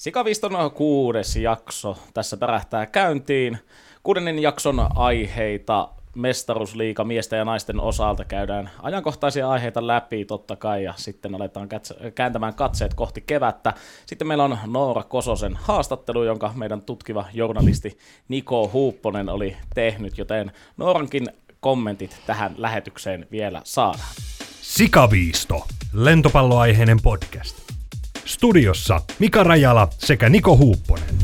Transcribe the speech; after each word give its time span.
Sikaviston 0.00 0.70
kuudes 0.74 1.36
jakso 1.36 1.98
tässä 2.14 2.36
pärähtää 2.36 2.86
käyntiin. 2.86 3.58
Kuudennen 4.02 4.38
jakson 4.38 4.86
aiheita 4.94 5.88
mestaruusliiga 6.14 7.04
miesten 7.04 7.36
ja 7.36 7.44
naisten 7.44 7.80
osalta 7.80 8.24
käydään 8.24 8.70
ajankohtaisia 8.82 9.50
aiheita 9.50 9.86
läpi 9.86 10.24
totta 10.24 10.56
kai 10.56 10.84
ja 10.84 10.94
sitten 10.96 11.34
aletaan 11.34 11.68
kääntämään 12.14 12.54
katseet 12.54 12.94
kohti 12.94 13.20
kevättä. 13.20 13.74
Sitten 14.06 14.28
meillä 14.28 14.44
on 14.44 14.58
Noora 14.66 15.02
Kososen 15.02 15.56
haastattelu, 15.62 16.24
jonka 16.24 16.52
meidän 16.54 16.82
tutkiva 16.82 17.24
journalisti 17.32 17.98
Niko 18.28 18.70
Huupponen 18.72 19.28
oli 19.28 19.56
tehnyt, 19.74 20.18
joten 20.18 20.52
Noorankin 20.76 21.28
kommentit 21.60 22.20
tähän 22.26 22.54
lähetykseen 22.56 23.26
vielä 23.30 23.60
saadaan. 23.64 24.14
Sikaviisto, 24.60 25.66
lentopalloaiheinen 25.92 26.98
podcast. 27.02 27.69
Studiossa 28.24 29.00
Mika 29.18 29.44
Rajala 29.44 29.88
sekä 29.98 30.28
Niko 30.28 30.56
Huupponen. 30.56 31.14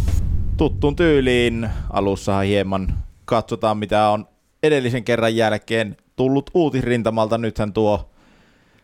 tuttuun 0.57 0.97
tyyliin. 0.97 1.71
Alussa 1.91 2.41
hieman 2.41 2.95
katsotaan, 3.25 3.79
mitä 3.79 4.09
on 4.09 4.29
edellisen 4.63 5.05
kerran 5.05 5.37
jälkeen 5.37 5.97
tullut 6.17 6.51
uutisrintamalta. 6.55 7.39
Nythän 7.39 7.73
tuo 7.73 8.11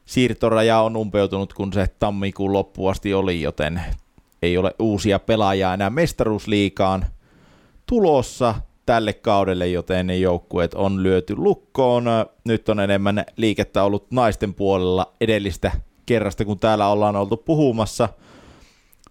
siirtoraja 0.04 0.80
on 0.80 0.96
umpeutunut, 0.96 1.52
kun 1.52 1.72
se 1.72 1.86
tammikuun 1.98 2.52
loppuun 2.52 2.90
asti 2.90 3.14
oli, 3.14 3.42
joten 3.42 3.82
ei 4.42 4.58
ole 4.58 4.74
uusia 4.78 5.18
pelaajia 5.18 5.74
enää 5.74 5.90
mestaruusliikaan 5.90 7.04
tulossa 7.86 8.54
tälle 8.86 9.12
kaudelle, 9.12 9.68
joten 9.68 10.06
ne 10.06 10.16
joukkueet 10.16 10.74
on 10.74 11.02
lyöty 11.02 11.36
lukkoon. 11.36 12.04
Nyt 12.44 12.68
on 12.68 12.80
enemmän 12.80 13.24
liikettä 13.36 13.82
ollut 13.82 14.10
naisten 14.10 14.54
puolella 14.54 15.12
edellistä 15.20 15.72
kerrasta, 16.06 16.44
kun 16.44 16.58
täällä 16.58 16.88
ollaan 16.88 17.16
oltu 17.16 17.36
puhumassa. 17.36 18.08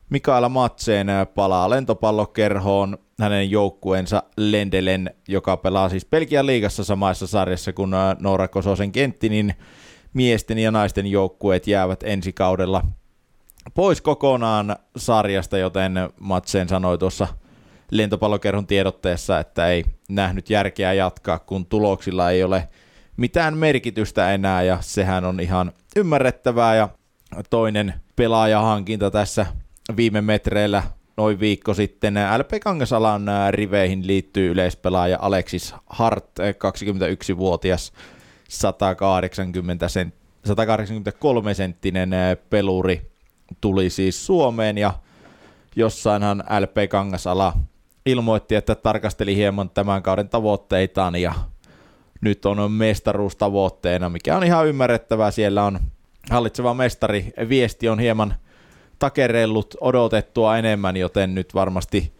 Mikaela 0.10 0.50
Matseen 0.50 1.08
palaa 1.36 1.70
lentopallokerhoon 1.70 2.98
hänen 3.20 3.52
joukkueensa 3.52 4.24
Lendelen, 4.38 5.16
joka 5.28 5.58
pelaa 5.58 5.90
siis 5.90 6.06
Belgian 6.06 6.46
liigassa 6.46 6.84
samassa 6.84 7.28
sarjassa 7.28 7.74
kuin 7.74 7.92
Noora 8.20 8.48
Kososen 8.48 8.92
kentti, 8.92 9.30
niin 9.30 9.54
miesten 10.14 10.60
ja 10.60 10.72
naisten 10.72 11.08
joukkueet 11.08 11.68
jäävät 11.68 12.04
ensi 12.04 12.34
kaudella 12.34 12.82
pois 13.74 14.02
kokonaan 14.02 14.76
sarjasta, 14.98 15.58
joten 15.58 15.94
Matseen 16.20 16.70
sanoi 16.70 16.98
tuossa 16.98 17.28
lentopallokerhon 17.92 18.68
tiedotteessa, 18.68 19.40
että 19.40 19.68
ei 19.68 19.84
nähnyt 20.10 20.50
järkeä 20.50 20.94
jatkaa, 20.94 21.40
kun 21.40 21.66
tuloksilla 21.66 22.32
ei 22.32 22.44
ole 22.44 22.68
mitään 23.22 23.58
merkitystä 23.58 24.34
enää, 24.34 24.64
ja 24.64 24.78
sehän 24.82 25.26
on 25.26 25.40
ihan 25.40 25.72
ymmärrettävää, 25.96 26.76
ja 26.76 26.90
toinen 27.50 27.94
pelaajahankinta 28.16 29.12
tässä 29.12 29.46
viime 29.98 30.22
metreillä 30.22 30.84
noin 31.18 31.40
viikko 31.40 31.74
sitten. 31.74 32.16
LP 32.38 32.52
Kangasalan 32.64 33.26
riveihin 33.52 34.08
liittyy 34.08 34.52
yleispelaaja 34.52 35.18
Alexis 35.22 35.76
Hart, 35.86 36.26
21-vuotias 36.40 37.94
180 38.50 39.88
sent, 39.88 40.16
183 40.46 41.54
senttinen 41.54 42.12
peluri 42.50 43.12
tuli 43.62 43.90
siis 43.90 44.26
Suomeen 44.26 44.78
ja 44.78 44.94
jossainhan 45.76 46.44
LP 46.60 46.90
Kangasala 46.90 47.54
ilmoitti, 48.06 48.56
että 48.56 48.76
tarkasteli 48.76 49.36
hieman 49.36 49.70
tämän 49.70 50.04
kauden 50.04 50.30
tavoitteitaan 50.30 51.16
ja 51.16 51.34
nyt 52.22 52.46
on 52.46 52.72
mestaruus 52.72 53.36
tavoitteena, 53.36 54.10
mikä 54.10 54.38
on 54.38 54.44
ihan 54.44 54.68
ymmärrettävää. 54.68 55.32
Siellä 55.32 55.64
on 55.64 55.80
hallitseva 56.30 56.74
mestari. 56.74 57.34
Viesti 57.50 57.90
on 57.90 58.00
hieman 58.00 58.34
takerellut 59.00 59.76
odotettua 59.82 60.58
enemmän, 60.58 60.98
joten 60.98 61.36
nyt 61.36 61.54
varmasti 61.54 62.14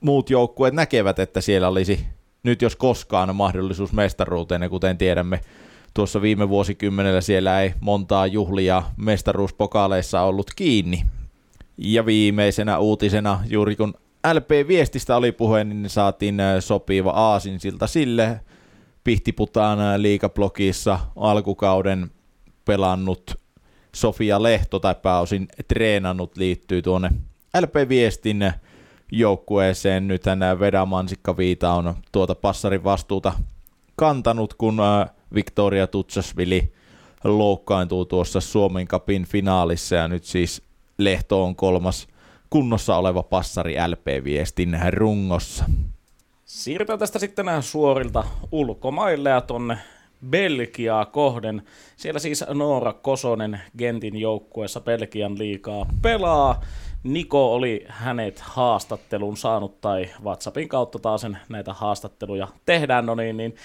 muut 0.00 0.30
joukkueet 0.30 0.74
näkevät, 0.74 1.18
että 1.18 1.40
siellä 1.40 1.68
olisi 1.68 2.06
nyt 2.42 2.62
jos 2.62 2.76
koskaan 2.76 3.36
mahdollisuus 3.36 3.92
mestaruuteen, 3.92 4.62
ja 4.62 4.68
kuten 4.68 4.98
tiedämme, 4.98 5.40
tuossa 5.94 6.22
viime 6.22 6.48
vuosikymmenellä 6.48 7.20
siellä 7.20 7.60
ei 7.60 7.74
montaa 7.80 8.26
juhlia 8.26 8.82
mestaruuspokaaleissa 8.96 10.20
ollut 10.20 10.50
kiinni. 10.56 11.04
Ja 11.78 12.06
viimeisenä 12.06 12.78
uutisena, 12.78 13.40
juuri 13.48 13.76
kun 13.76 13.94
LP-viestistä 14.32 15.16
oli 15.16 15.32
puhe, 15.32 15.64
niin 15.64 15.90
saatiin 15.90 16.40
äh, 16.40 16.56
sopiva 16.60 17.10
aasinsilta 17.10 17.86
sille. 17.86 18.40
Pihtiputaan 19.04 19.80
äh, 19.80 19.96
liikablogissa 19.96 21.00
alkukauden 21.16 22.10
pelannut 22.64 23.40
Sofia 23.94 24.42
Lehto 24.42 24.78
tai 24.78 24.94
pääosin 25.02 25.48
treenannut 25.68 26.36
liittyy 26.36 26.82
tuonne 26.82 27.10
LP-viestin 27.60 28.52
joukkueeseen. 29.12 30.08
Nythän 30.08 30.38
nämä 30.38 30.60
Veda 30.60 30.86
Mansikka 30.86 31.36
Viita 31.36 31.72
on 31.72 31.94
tuota 32.12 32.34
passarin 32.34 32.84
vastuuta 32.84 33.32
kantanut, 33.96 34.54
kun 34.54 34.80
äh, 34.80 35.10
Victoria 35.34 35.86
Tutsasvili 35.86 36.72
loukkaantuu 37.24 38.04
tuossa 38.04 38.40
Suomen 38.40 38.88
Cupin 38.88 39.24
finaalissa 39.24 39.96
ja 39.96 40.08
nyt 40.08 40.24
siis 40.24 40.62
Lehto 40.98 41.44
on 41.44 41.56
kolmas 41.56 42.08
kunnossa 42.50 42.96
oleva 42.96 43.22
passari 43.22 43.74
LP-viestin 43.88 44.78
rungossa. 44.90 45.64
Siirrytään 46.54 46.98
tästä 46.98 47.18
sitten 47.18 47.46
suorilta 47.60 48.24
ulkomaille 48.52 49.30
ja 49.30 49.40
tonne 49.40 49.78
Belgiaa 50.30 51.06
kohden. 51.06 51.62
Siellä 51.96 52.20
siis 52.20 52.44
Noora 52.48 52.92
Kosonen 52.92 53.60
Gentin 53.78 54.20
joukkueessa 54.20 54.80
Belgian 54.80 55.38
liikaa 55.38 55.86
pelaa. 56.02 56.60
Niko 57.02 57.54
oli 57.54 57.84
hänet 57.88 58.38
haastattelun 58.38 59.36
saanut 59.36 59.80
tai 59.80 60.10
WhatsAppin 60.24 60.68
kautta 60.68 60.98
taas 60.98 61.20
sen 61.20 61.38
näitä 61.48 61.72
haastatteluja 61.72 62.48
tehdään, 62.66 63.06
no 63.06 63.14
niin, 63.14 63.36
niin 63.36 63.56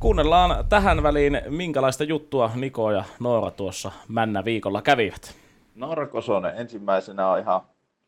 kuunnellaan 0.00 0.64
tähän 0.68 1.02
väliin, 1.02 1.40
minkälaista 1.48 2.04
juttua 2.04 2.50
Niko 2.54 2.90
ja 2.90 3.04
Noora 3.20 3.50
tuossa 3.50 3.92
männä 4.08 4.44
viikolla 4.44 4.82
kävivät. 4.82 5.34
Noora 5.74 6.06
Kosonen, 6.06 6.56
ensimmäisenä 6.56 7.28
on 7.28 7.38
ihan 7.38 7.60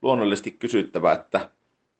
luonnollisesti 0.02 0.50
kysyttävä, 0.50 1.12
että 1.12 1.50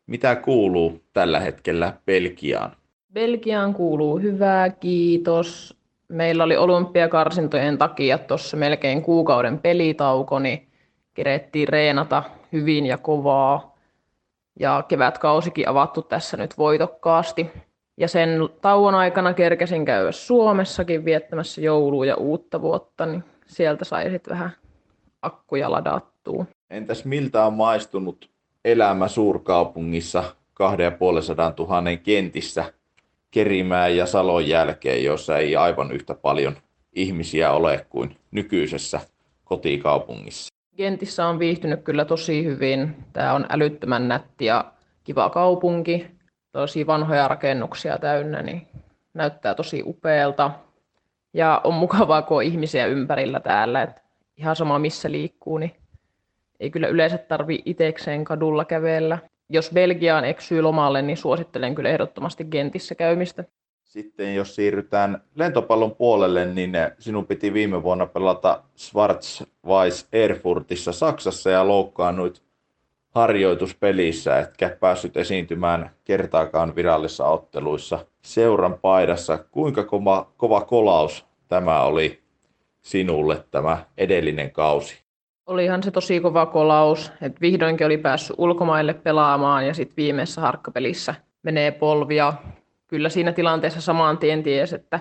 mitä 0.09 0.37
kuuluu 0.37 1.03
tällä 1.13 1.41
hetkellä 1.41 1.93
Belgiaan? 2.07 2.73
Belgiaan 3.13 3.75
kuuluu 3.75 4.19
hyvää, 4.19 4.71
kiitos. 4.71 5.79
Meillä 6.09 6.45
oli 6.45 6.57
olympiakarsintojen 6.57 7.79
takia 7.79 8.19
tuossa 8.19 8.57
melkein 8.57 9.03
kuukauden 9.03 9.59
pelitauko, 9.59 10.39
niin 10.39 10.69
kerettiin 11.15 11.69
reenata 11.69 12.23
hyvin 12.53 12.87
ja 12.87 12.99
kovaa. 12.99 13.79
Ja 14.61 14.85
kevätkausikin 14.89 15.69
avattu 15.69 16.03
tässä 16.03 16.37
nyt 16.37 16.59
voitokkaasti. 16.59 17.51
Ja 17.97 18.09
sen 18.09 18.31
tauon 18.61 18.95
aikana 18.95 19.35
kerkesin 19.35 19.85
käydä 19.85 20.13
Suomessakin 20.13 21.05
viettämässä 21.05 21.61
joulua 21.61 22.07
ja 22.07 22.17
uutta 22.17 22.61
vuotta, 22.61 23.07
niin 23.07 23.25
sieltä 23.47 23.85
sai 23.85 24.11
sitten 24.11 24.31
vähän 24.31 24.51
akkuja 25.23 25.71
ladattua. 25.71 26.47
Entäs 26.71 27.05
miltä 27.05 27.47
on 27.47 27.53
maistunut 27.53 28.31
elämä 28.65 29.09
suurkaupungissa 29.09 30.25
2500 30.55 31.55
000 31.59 31.97
kentissä 32.03 32.73
Kerimään 33.31 33.97
ja 33.97 34.07
Salon 34.07 34.49
jälkeen, 34.49 35.05
jossa 35.05 35.39
ei 35.39 35.57
aivan 35.57 35.93
yhtä 35.93 36.15
paljon 36.15 36.57
ihmisiä 36.93 37.53
ole 37.53 37.87
kuin 37.91 38.17
nykyisessä 38.31 39.01
kotikaupungissa? 39.45 40.49
Gentissä 40.77 41.27
on 41.27 41.39
viihtynyt 41.39 41.83
kyllä 41.83 42.05
tosi 42.05 42.45
hyvin. 42.45 42.97
Tämä 43.13 43.35
on 43.35 43.47
älyttömän 43.49 44.09
nätti 44.09 44.45
ja 44.45 44.73
kiva 45.05 45.31
kaupunki. 45.31 46.07
Tosi 46.53 46.87
vanhoja 46.87 47.29
rakennuksia 47.29 47.99
täynnä, 47.99 48.43
niin 48.43 48.67
näyttää 49.15 49.55
tosi 49.55 49.83
upealta. 49.87 50.51
Ja 51.35 51.61
on 51.65 51.75
mukavaa, 51.75 52.23
kun 52.23 52.37
on 52.37 52.43
ihmisiä 52.43 52.87
ympärillä 52.87 53.41
täällä. 53.41 53.83
Et 53.83 54.03
ihan 54.37 54.57
sama 54.57 54.79
missä 54.79 55.11
liikkuu, 55.11 55.59
niin 55.59 55.75
ei 56.61 56.71
kyllä 56.71 56.89
yleensä 56.89 57.19
tarvi 57.19 57.63
itekseen 57.65 58.25
kadulla 58.25 58.65
kävellä. 58.65 59.19
Jos 59.51 59.71
Belgiaan 59.75 60.25
eksyy 60.25 60.63
lomalle, 60.63 61.03
niin 61.03 61.17
suosittelen 61.17 61.75
kyllä 61.75 61.89
ehdottomasti 61.89 62.45
Gentissä 62.45 62.95
käymistä. 62.95 63.45
Sitten 63.85 64.35
jos 64.35 64.55
siirrytään 64.55 65.23
lentopallon 65.35 65.95
puolelle, 65.95 66.45
niin 66.45 66.73
sinun 66.99 67.27
piti 67.27 67.53
viime 67.53 67.83
vuonna 67.83 68.07
pelata 68.07 68.63
Schwarz-Weiß 68.77 70.09
Erfurtissa 70.13 70.93
Saksassa 70.93 71.51
ja 71.51 71.69
loukkaannuit 71.69 72.43
harjoituspelissä, 73.11 74.39
etkä 74.39 74.77
päässyt 74.81 75.17
esiintymään 75.17 75.91
kertaakaan 76.05 76.77
virallisissa 76.77 77.25
otteluissa 77.27 78.07
seuran 78.23 78.79
paidassa. 78.79 79.39
Kuinka 79.39 79.85
kova, 79.85 80.33
kova 80.37 80.61
kolaus 80.61 81.27
tämä 81.49 81.83
oli 81.83 82.23
sinulle 82.81 83.45
tämä 83.51 83.85
edellinen 83.99 84.51
kausi? 84.51 85.08
Olihan 85.49 85.83
se 85.83 85.91
tosi 85.91 86.21
kova 86.21 86.47
kolaus, 86.47 87.13
että 87.23 87.41
vihdoinkin 87.41 87.87
oli 87.87 87.99
päässyt 87.99 88.37
ulkomaille 88.39 88.95
pelaamaan 88.95 89.67
ja 89.67 89.75
sitten 89.75 89.97
viimeisessä 89.97 90.41
harkkapelissä 90.41 91.15
menee 91.43 91.71
polvia. 91.71 92.33
Kyllä 92.89 93.09
siinä 93.09 93.33
tilanteessa 93.33 93.81
samaan 93.81 94.19
tien 94.19 94.43
ties, 94.43 94.73
että 94.73 95.01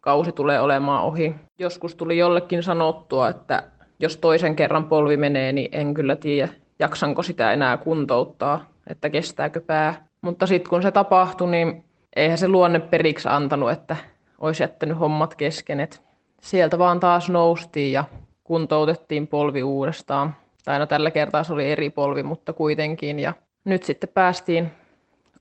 kausi 0.00 0.32
tulee 0.32 0.60
olemaan 0.60 1.04
ohi. 1.04 1.34
Joskus 1.58 1.94
tuli 1.94 2.18
jollekin 2.18 2.62
sanottua, 2.62 3.28
että 3.28 3.62
jos 3.98 4.16
toisen 4.16 4.56
kerran 4.56 4.84
polvi 4.84 5.16
menee, 5.16 5.52
niin 5.52 5.68
en 5.72 5.94
kyllä 5.94 6.16
tiedä, 6.16 6.48
jaksanko 6.78 7.22
sitä 7.22 7.52
enää 7.52 7.76
kuntouttaa, 7.76 8.64
että 8.86 9.10
kestääkö 9.10 9.60
pää. 9.60 10.06
Mutta 10.20 10.46
sitten 10.46 10.70
kun 10.70 10.82
se 10.82 10.90
tapahtui, 10.90 11.50
niin 11.50 11.84
eihän 12.16 12.38
se 12.38 12.48
luonne 12.48 12.80
periksi 12.80 13.28
antanut, 13.28 13.70
että 13.70 13.96
olisi 14.40 14.62
jättänyt 14.62 14.98
hommat 14.98 15.34
kesken. 15.34 15.80
Et 15.80 16.02
sieltä 16.40 16.78
vaan 16.78 17.00
taas 17.00 17.30
noustiin 17.30 17.92
ja 17.92 18.04
kuntoutettiin 18.46 19.26
polvi 19.26 19.62
uudestaan. 19.62 20.36
Tai 20.64 20.78
no 20.78 20.86
tällä 20.86 21.10
kertaa 21.10 21.44
se 21.44 21.52
oli 21.52 21.70
eri 21.70 21.90
polvi, 21.90 22.22
mutta 22.22 22.52
kuitenkin. 22.52 23.18
Ja 23.18 23.32
nyt 23.64 23.82
sitten 23.82 24.08
päästiin 24.14 24.70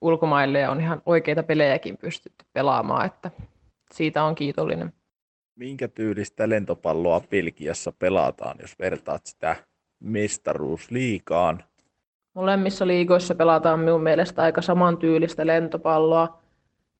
ulkomaille 0.01 0.59
ja 0.59 0.71
on 0.71 0.81
ihan 0.81 1.01
oikeita 1.05 1.43
pelejäkin 1.43 1.97
pystytty 1.97 2.45
pelaamaan, 2.53 3.05
että 3.05 3.31
siitä 3.93 4.23
on 4.23 4.35
kiitollinen. 4.35 4.93
Minkä 5.55 5.87
tyylistä 5.87 6.49
lentopalloa 6.49 7.21
Pilkiassa 7.29 7.91
pelataan, 7.99 8.57
jos 8.59 8.79
vertaat 8.79 9.25
sitä 9.25 9.55
mestaruusliikaan? 9.99 11.63
Molemmissa 12.33 12.87
liigoissa 12.87 13.35
pelataan 13.35 13.79
minun 13.79 14.03
mielestä 14.03 14.41
aika 14.41 14.61
samantyylistä 14.61 15.47
lentopalloa, 15.47 16.39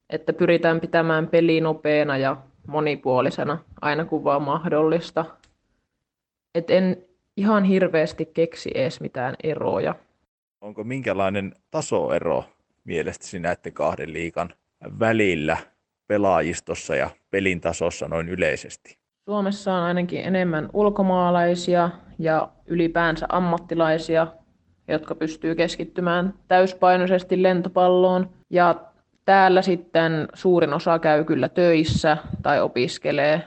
että 0.09 0.33
pyritään 0.33 0.79
pitämään 0.79 1.27
peli 1.27 1.61
nopeana 1.61 2.17
ja 2.17 2.37
monipuolisena, 2.67 3.57
aina 3.81 4.05
kun 4.05 4.23
vaan 4.23 4.41
mahdollista. 4.41 5.25
Et 6.55 6.69
en 6.69 6.97
ihan 7.37 7.63
hirveästi 7.63 8.25
keksi 8.25 8.71
edes 8.75 9.01
mitään 9.01 9.35
eroja. 9.43 9.95
Onko 10.61 10.83
minkälainen 10.83 11.55
tasoero 11.71 12.43
mielestäsi 12.83 13.39
näiden 13.39 13.73
kahden 13.73 14.13
liikan 14.13 14.53
välillä 14.99 15.57
pelaajistossa 16.07 16.95
ja 16.95 17.09
pelin 17.31 17.61
tasossa 17.61 18.07
noin 18.07 18.29
yleisesti? 18.29 18.97
Suomessa 19.25 19.73
on 19.73 19.83
ainakin 19.83 20.21
enemmän 20.21 20.69
ulkomaalaisia 20.73 21.89
ja 22.19 22.49
ylipäänsä 22.65 23.25
ammattilaisia, 23.29 24.27
jotka 24.87 25.15
pystyy 25.15 25.55
keskittymään 25.55 26.33
täyspainoisesti 26.47 27.43
lentopalloon. 27.43 28.29
Ja 28.49 28.75
täällä 29.25 29.61
sitten 29.61 30.27
suurin 30.33 30.73
osa 30.73 30.99
käy 30.99 31.23
kyllä 31.23 31.49
töissä 31.49 32.17
tai 32.43 32.61
opiskelee. 32.61 33.41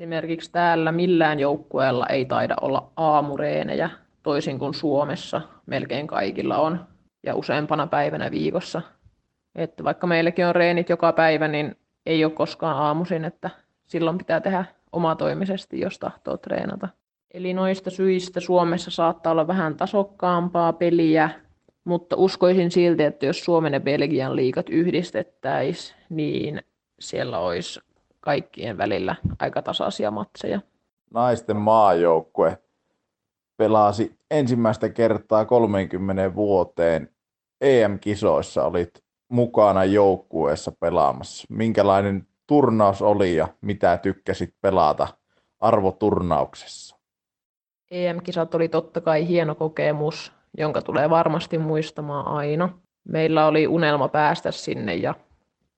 Esimerkiksi 0.00 0.52
täällä 0.52 0.92
millään 0.92 1.40
joukkueella 1.40 2.06
ei 2.06 2.24
taida 2.24 2.54
olla 2.60 2.92
aamureenejä, 2.96 3.90
toisin 4.22 4.58
kuin 4.58 4.74
Suomessa 4.74 5.40
melkein 5.66 6.06
kaikilla 6.06 6.58
on 6.58 6.86
ja 7.22 7.34
useampana 7.34 7.86
päivänä 7.86 8.30
viikossa. 8.30 8.82
Että 9.54 9.84
vaikka 9.84 10.06
meilläkin 10.06 10.46
on 10.46 10.54
reenit 10.54 10.88
joka 10.88 11.12
päivä, 11.12 11.48
niin 11.48 11.76
ei 12.06 12.24
ole 12.24 12.32
koskaan 12.32 12.76
aamuisin, 12.76 13.24
että 13.24 13.50
silloin 13.86 14.18
pitää 14.18 14.40
tehdä 14.40 14.64
omatoimisesti, 14.92 15.80
jos 15.80 15.98
tahtoo 15.98 16.36
treenata. 16.36 16.88
Eli 17.34 17.54
noista 17.54 17.90
syistä 17.90 18.40
Suomessa 18.40 18.90
saattaa 18.90 19.32
olla 19.32 19.46
vähän 19.46 19.76
tasokkaampaa 19.76 20.72
peliä, 20.72 21.30
mutta 21.84 22.16
uskoisin 22.16 22.70
silti, 22.70 23.02
että 23.02 23.26
jos 23.26 23.44
Suomen 23.44 23.72
ja 23.72 23.80
Belgian 23.80 24.36
liikat 24.36 24.68
yhdistettäisiin, 24.68 25.96
niin 26.10 26.62
siellä 27.00 27.38
olisi 27.38 27.80
kaikkien 28.20 28.78
välillä 28.78 29.16
aika 29.38 29.62
tasaisia 29.62 30.10
matseja. 30.10 30.60
Naisten 31.14 31.56
maajoukkue 31.56 32.58
pelasi 33.56 34.18
ensimmäistä 34.30 34.88
kertaa 34.88 35.44
30 35.44 36.34
vuoteen 36.34 37.10
EM-kisoissa, 37.60 38.64
olit 38.64 39.04
mukana 39.28 39.84
joukkueessa 39.84 40.72
pelaamassa. 40.72 41.46
Minkälainen 41.50 42.26
turnaus 42.46 43.02
oli 43.02 43.36
ja 43.36 43.48
mitä 43.60 43.96
tykkäsit 43.96 44.54
pelata 44.60 45.08
arvoturnauksessa? 45.60 46.96
EM-kisat 47.90 48.54
oli 48.54 48.68
totta 48.68 49.00
kai 49.00 49.28
hieno 49.28 49.54
kokemus, 49.54 50.32
jonka 50.58 50.82
tulee 50.82 51.10
varmasti 51.10 51.58
muistamaan 51.58 52.26
aina. 52.26 52.68
Meillä 53.08 53.46
oli 53.46 53.66
unelma 53.66 54.08
päästä 54.08 54.50
sinne 54.50 54.94
ja 54.94 55.14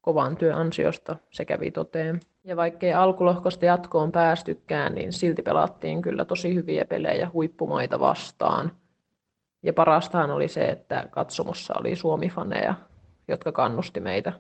kovan 0.03 0.37
työn 0.37 0.57
ansiosta 0.57 1.17
se 1.31 1.45
kävi 1.45 1.71
toteen. 1.71 2.21
Ja 2.45 2.57
vaikkei 2.57 2.93
alkulohkosta 2.93 3.65
jatkoon 3.65 4.13
päästykään, 4.13 4.95
niin 4.95 5.13
silti 5.13 5.43
pelattiin 5.43 6.03
kyllä 6.03 6.25
tosi 6.25 6.55
hyviä 6.55 6.85
pelejä 6.85 7.31
huippumaita 7.33 8.01
vastaan. 8.01 8.73
Ja 9.63 9.73
parastahan 9.73 10.31
oli 10.31 10.49
se, 10.49 10.65
että 10.65 11.09
katsomossa 11.11 11.75
oli 11.81 11.97
Suomi-faneja, 11.97 12.75
jotka 13.29 13.53
kannusti 13.53 14.01
meitä 14.01 14.33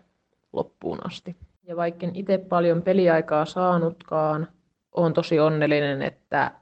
loppuun 0.53 0.99
asti. 1.07 1.37
Ja 1.67 1.77
vaikka 1.77 2.07
itse 2.15 2.39
paljon 2.39 2.83
peliaikaa 2.83 3.45
saanutkaan, 3.45 4.49
olen 4.93 5.13
tosi 5.13 5.41
onnellinen, 5.41 6.03
että 6.03 6.53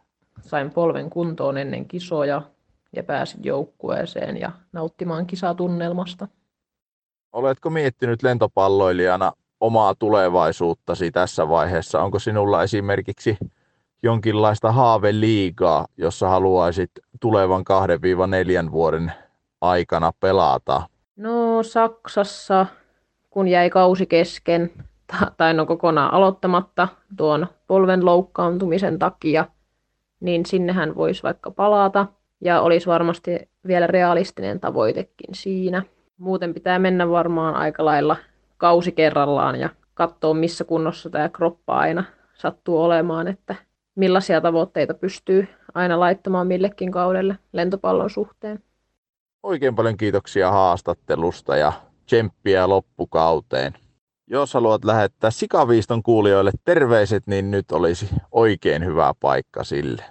sain 0.40 0.70
polven 0.70 1.10
kuntoon 1.10 1.58
ennen 1.58 1.88
kisoja 1.88 2.42
ja 2.96 3.02
pääsin 3.02 3.40
joukkueeseen 3.44 4.40
ja 4.40 4.52
nauttimaan 4.72 5.26
kisatunnelmasta. 5.26 6.28
Oletko 7.32 7.70
miettinyt 7.70 8.22
lentopalloilijana 8.22 9.32
omaa 9.60 9.94
tulevaisuuttasi 9.94 11.10
tässä 11.10 11.48
vaiheessa? 11.48 12.02
Onko 12.02 12.18
sinulla 12.18 12.62
esimerkiksi 12.62 13.38
jonkinlaista 14.02 14.72
haaveliigaa, 14.72 15.86
jossa 15.96 16.28
haluaisit 16.28 16.90
tulevan 17.20 17.64
2-4 18.68 18.72
vuoden 18.72 19.12
aikana 19.60 20.12
pelata? 20.20 20.82
No 21.16 21.62
Saksassa, 21.62 22.66
kun 23.30 23.48
jäi 23.48 23.70
kausi 23.70 24.06
kesken, 24.06 24.70
tai 25.36 25.54
no 25.54 25.66
kokonaan 25.66 26.14
aloittamatta 26.14 26.88
tuon 27.16 27.46
polven 27.66 28.04
loukkaantumisen 28.04 28.98
takia, 28.98 29.44
niin 30.20 30.46
sinnehän 30.46 30.94
voisi 30.94 31.22
vaikka 31.22 31.50
palata 31.50 32.06
ja 32.40 32.60
olisi 32.60 32.86
varmasti 32.86 33.48
vielä 33.66 33.86
realistinen 33.86 34.60
tavoitekin 34.60 35.34
siinä. 35.34 35.82
Muuten 36.20 36.54
pitää 36.54 36.78
mennä 36.78 37.10
varmaan 37.10 37.54
aika 37.54 37.84
lailla 37.84 38.16
kausi 38.56 38.92
kerrallaan 38.92 39.60
ja 39.60 39.68
katsoa, 39.94 40.34
missä 40.34 40.64
kunnossa 40.64 41.10
tämä 41.10 41.28
kroppa 41.28 41.78
aina 41.78 42.04
sattuu 42.34 42.82
olemaan, 42.82 43.28
että 43.28 43.54
millaisia 43.94 44.40
tavoitteita 44.40 44.94
pystyy 44.94 45.48
aina 45.74 46.00
laittamaan 46.00 46.46
millekin 46.46 46.92
kaudelle 46.92 47.38
lentopallon 47.52 48.10
suhteen. 48.10 48.62
Oikein 49.42 49.74
paljon 49.74 49.96
kiitoksia 49.96 50.50
haastattelusta 50.50 51.56
ja 51.56 51.72
tsemppiä 52.06 52.68
loppukauteen. 52.68 53.72
Jos 54.26 54.54
haluat 54.54 54.84
lähettää 54.84 55.30
Sikaviiston 55.30 56.02
kuulijoille 56.02 56.50
terveiset, 56.64 57.26
niin 57.26 57.50
nyt 57.50 57.72
olisi 57.72 58.08
oikein 58.32 58.84
hyvä 58.84 59.12
paikka 59.20 59.64
sille. 59.64 60.04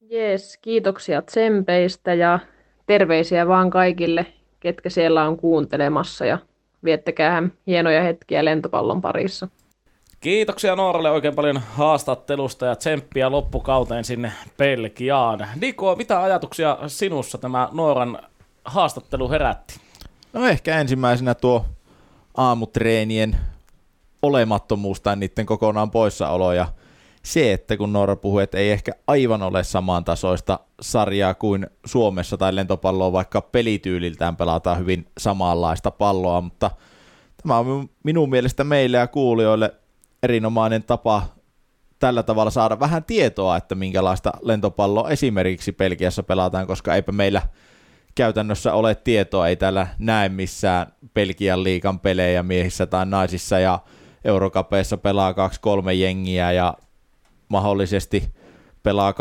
Jees, 0.00 0.58
kiitoksia 0.62 1.22
tsempeistä 1.22 2.14
ja 2.14 2.38
terveisiä 2.86 3.48
vaan 3.48 3.70
kaikille, 3.70 4.26
ketkä 4.64 4.90
siellä 4.90 5.28
on 5.28 5.36
kuuntelemassa 5.36 6.26
ja 6.26 6.38
viettäkää 6.84 7.42
hienoja 7.66 8.02
hetkiä 8.02 8.44
lentopallon 8.44 9.00
parissa. 9.00 9.48
Kiitoksia 10.20 10.76
Nooralle 10.76 11.10
oikein 11.10 11.34
paljon 11.34 11.60
haastattelusta 11.72 12.66
ja 12.66 12.76
tsemppiä 12.76 13.30
loppukauteen 13.30 14.04
sinne 14.04 14.32
Belgiaan. 14.58 15.46
Niko, 15.60 15.96
mitä 15.96 16.22
ajatuksia 16.22 16.78
sinussa 16.86 17.38
tämä 17.38 17.68
Nooran 17.72 18.18
haastattelu 18.64 19.30
herätti? 19.30 19.80
No 20.32 20.46
ehkä 20.46 20.80
ensimmäisenä 20.80 21.34
tuo 21.34 21.64
aamutreenien 22.36 23.36
olemattomuus 24.22 25.00
tai 25.00 25.16
niiden 25.16 25.46
kokonaan 25.46 25.90
poissaolo 25.90 26.52
ja 26.52 26.68
se, 27.24 27.52
että 27.52 27.76
kun 27.76 27.92
Noora 27.92 28.16
puhui, 28.16 28.42
että 28.42 28.58
ei 28.58 28.70
ehkä 28.70 28.92
aivan 29.06 29.42
ole 29.42 29.64
samantasoista 29.64 30.60
sarjaa 30.80 31.34
kuin 31.34 31.66
Suomessa 31.86 32.36
tai 32.36 32.54
lentopalloa, 32.54 33.12
vaikka 33.12 33.40
pelityyliltään 33.40 34.36
pelataan 34.36 34.78
hyvin 34.78 35.06
samanlaista 35.18 35.90
palloa, 35.90 36.40
mutta 36.40 36.70
tämä 37.42 37.58
on 37.58 37.88
minun 38.02 38.30
mielestä 38.30 38.64
meille 38.64 38.96
ja 38.96 39.06
kuulijoille 39.06 39.74
erinomainen 40.22 40.82
tapa 40.82 41.22
tällä 41.98 42.22
tavalla 42.22 42.50
saada 42.50 42.80
vähän 42.80 43.04
tietoa, 43.04 43.56
että 43.56 43.74
minkälaista 43.74 44.32
lentopalloa 44.42 45.10
esimerkiksi 45.10 45.72
Pelkiässä 45.72 46.22
pelataan, 46.22 46.66
koska 46.66 46.94
eipä 46.94 47.12
meillä 47.12 47.42
käytännössä 48.14 48.74
ole 48.74 48.94
tietoa, 48.94 49.48
ei 49.48 49.56
täällä 49.56 49.86
näe 49.98 50.28
missään 50.28 50.86
Pelkian 51.14 51.64
liikan 51.64 52.00
pelejä 52.00 52.42
miehissä 52.42 52.86
tai 52.86 53.06
naisissa 53.06 53.58
ja 53.58 53.78
Eurokapeissa 54.24 54.96
pelaa 54.96 55.34
kaksi 55.34 55.60
kolme 55.60 55.94
jengiä 55.94 56.52
ja 56.52 56.74
mahdollisesti 57.48 58.24
pelaa 58.82 59.12
2-4 59.12 59.14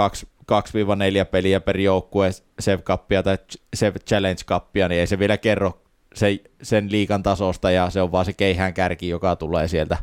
peliä 1.31 1.59
per 1.59 1.77
joukkue 1.77 2.31
Sev 2.59 2.79
Cupia 2.79 3.23
tai 3.23 3.37
Sev 3.75 3.95
Challenge 4.07 4.43
Cupia, 4.43 4.87
niin 4.87 4.99
ei 4.99 5.07
se 5.07 5.19
vielä 5.19 5.37
kerro 5.37 5.81
se, 6.13 6.39
sen 6.61 6.91
liikan 6.91 7.23
tasosta 7.23 7.71
ja 7.71 7.89
se 7.89 8.01
on 8.01 8.11
vaan 8.11 8.25
se 8.25 8.33
keihään 8.33 8.73
kärki, 8.73 9.09
joka 9.09 9.35
tulee 9.35 9.67
sieltä 9.67 9.97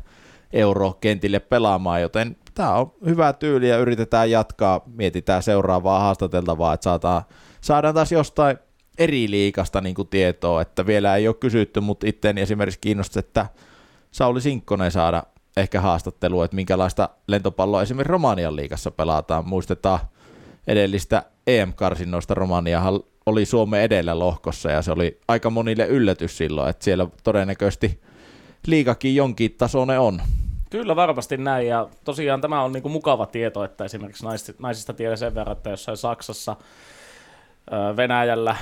eurokentille 0.53 1.41
pelaamaan, 1.41 2.03
joten 2.03 2.37
tämä 2.55 2.75
on 2.75 2.93
hyvä 3.07 3.33
tyyli 3.33 3.69
ja 3.69 3.79
yritetään 3.79 4.31
jatkaa, 4.31 4.81
mietitään 4.87 5.43
seuraavaa 5.43 6.01
haastateltavaa, 6.01 6.75
että 6.75 6.85
saadaan, 6.85 7.23
saadaan 7.61 7.95
taas 7.95 8.13
jostain 8.13 8.59
eri 8.99 9.31
liikasta 9.31 9.81
niin 9.81 9.97
tietoa, 10.11 10.63
että 10.63 10.87
vielä 10.87 11.17
ei 11.17 11.29
ole 11.29 11.35
kysytty, 11.35 11.81
mutta 11.81 12.07
itseäni 12.07 12.41
esimerkiksi 12.41 12.81
kiinnostaa, 12.81 13.21
että 13.21 13.47
Sauli 14.11 14.41
Sinkkonen 14.41 14.91
saada 14.91 15.23
ehkä 15.57 15.81
haastattelua, 15.81 16.45
että 16.45 16.55
minkälaista 16.55 17.09
lentopalloa 17.27 17.83
esimerkiksi 17.83 18.13
Romanian 18.13 18.57
liigassa 18.57 18.91
pelataan. 18.91 19.49
Muistetaan 19.49 19.99
edellistä 20.67 21.23
EM-karsinnoista 21.47 22.35
Romaniahan 22.35 23.01
oli 23.27 23.45
Suomen 23.45 23.83
edellä 23.83 24.19
lohkossa 24.19 24.71
ja 24.71 24.83
se 24.83 24.93
oli 24.93 25.21
aika 25.29 25.51
monille 25.51 25.87
yllätys 25.87 26.37
silloin, 26.37 26.71
että 26.71 26.85
siellä 26.85 27.07
todennäköisesti 27.25 28.01
liikakin 28.67 29.15
jonkin 29.15 29.55
tasoinen 29.59 30.01
on. 30.01 30.23
Kyllä 30.71 30.97
varmasti 30.97 31.37
näin, 31.37 31.67
ja 31.69 31.89
tosiaan 32.05 32.41
tämä 32.41 32.63
on 32.63 32.73
niin 32.73 32.83
kuin 32.83 32.93
mukava 32.93 33.27
tieto, 33.27 33.65
että 33.65 33.85
esimerkiksi 33.85 34.25
naisista 34.59 34.93
tiedä 34.93 35.17
sen 35.17 35.35
verran, 35.35 35.57
että 35.57 35.71
jossain 35.71 35.97
Saksassa, 35.97 36.57
Venäjällä, 37.97 38.57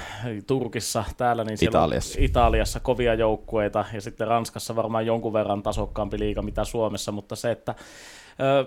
Turkissa, 0.46 1.04
täällä, 1.16 1.44
niin 1.44 1.58
Italiassa. 1.60 2.18
Italiassa 2.22 2.80
kovia 2.80 3.14
joukkueita, 3.14 3.84
ja 3.92 4.00
sitten 4.00 4.28
Ranskassa 4.28 4.76
varmaan 4.76 5.06
jonkun 5.06 5.32
verran 5.32 5.62
tasokkaampi 5.62 6.18
liiga 6.18 6.42
mitä 6.42 6.64
Suomessa, 6.64 7.12
mutta 7.12 7.36
se, 7.36 7.50
että 7.50 7.74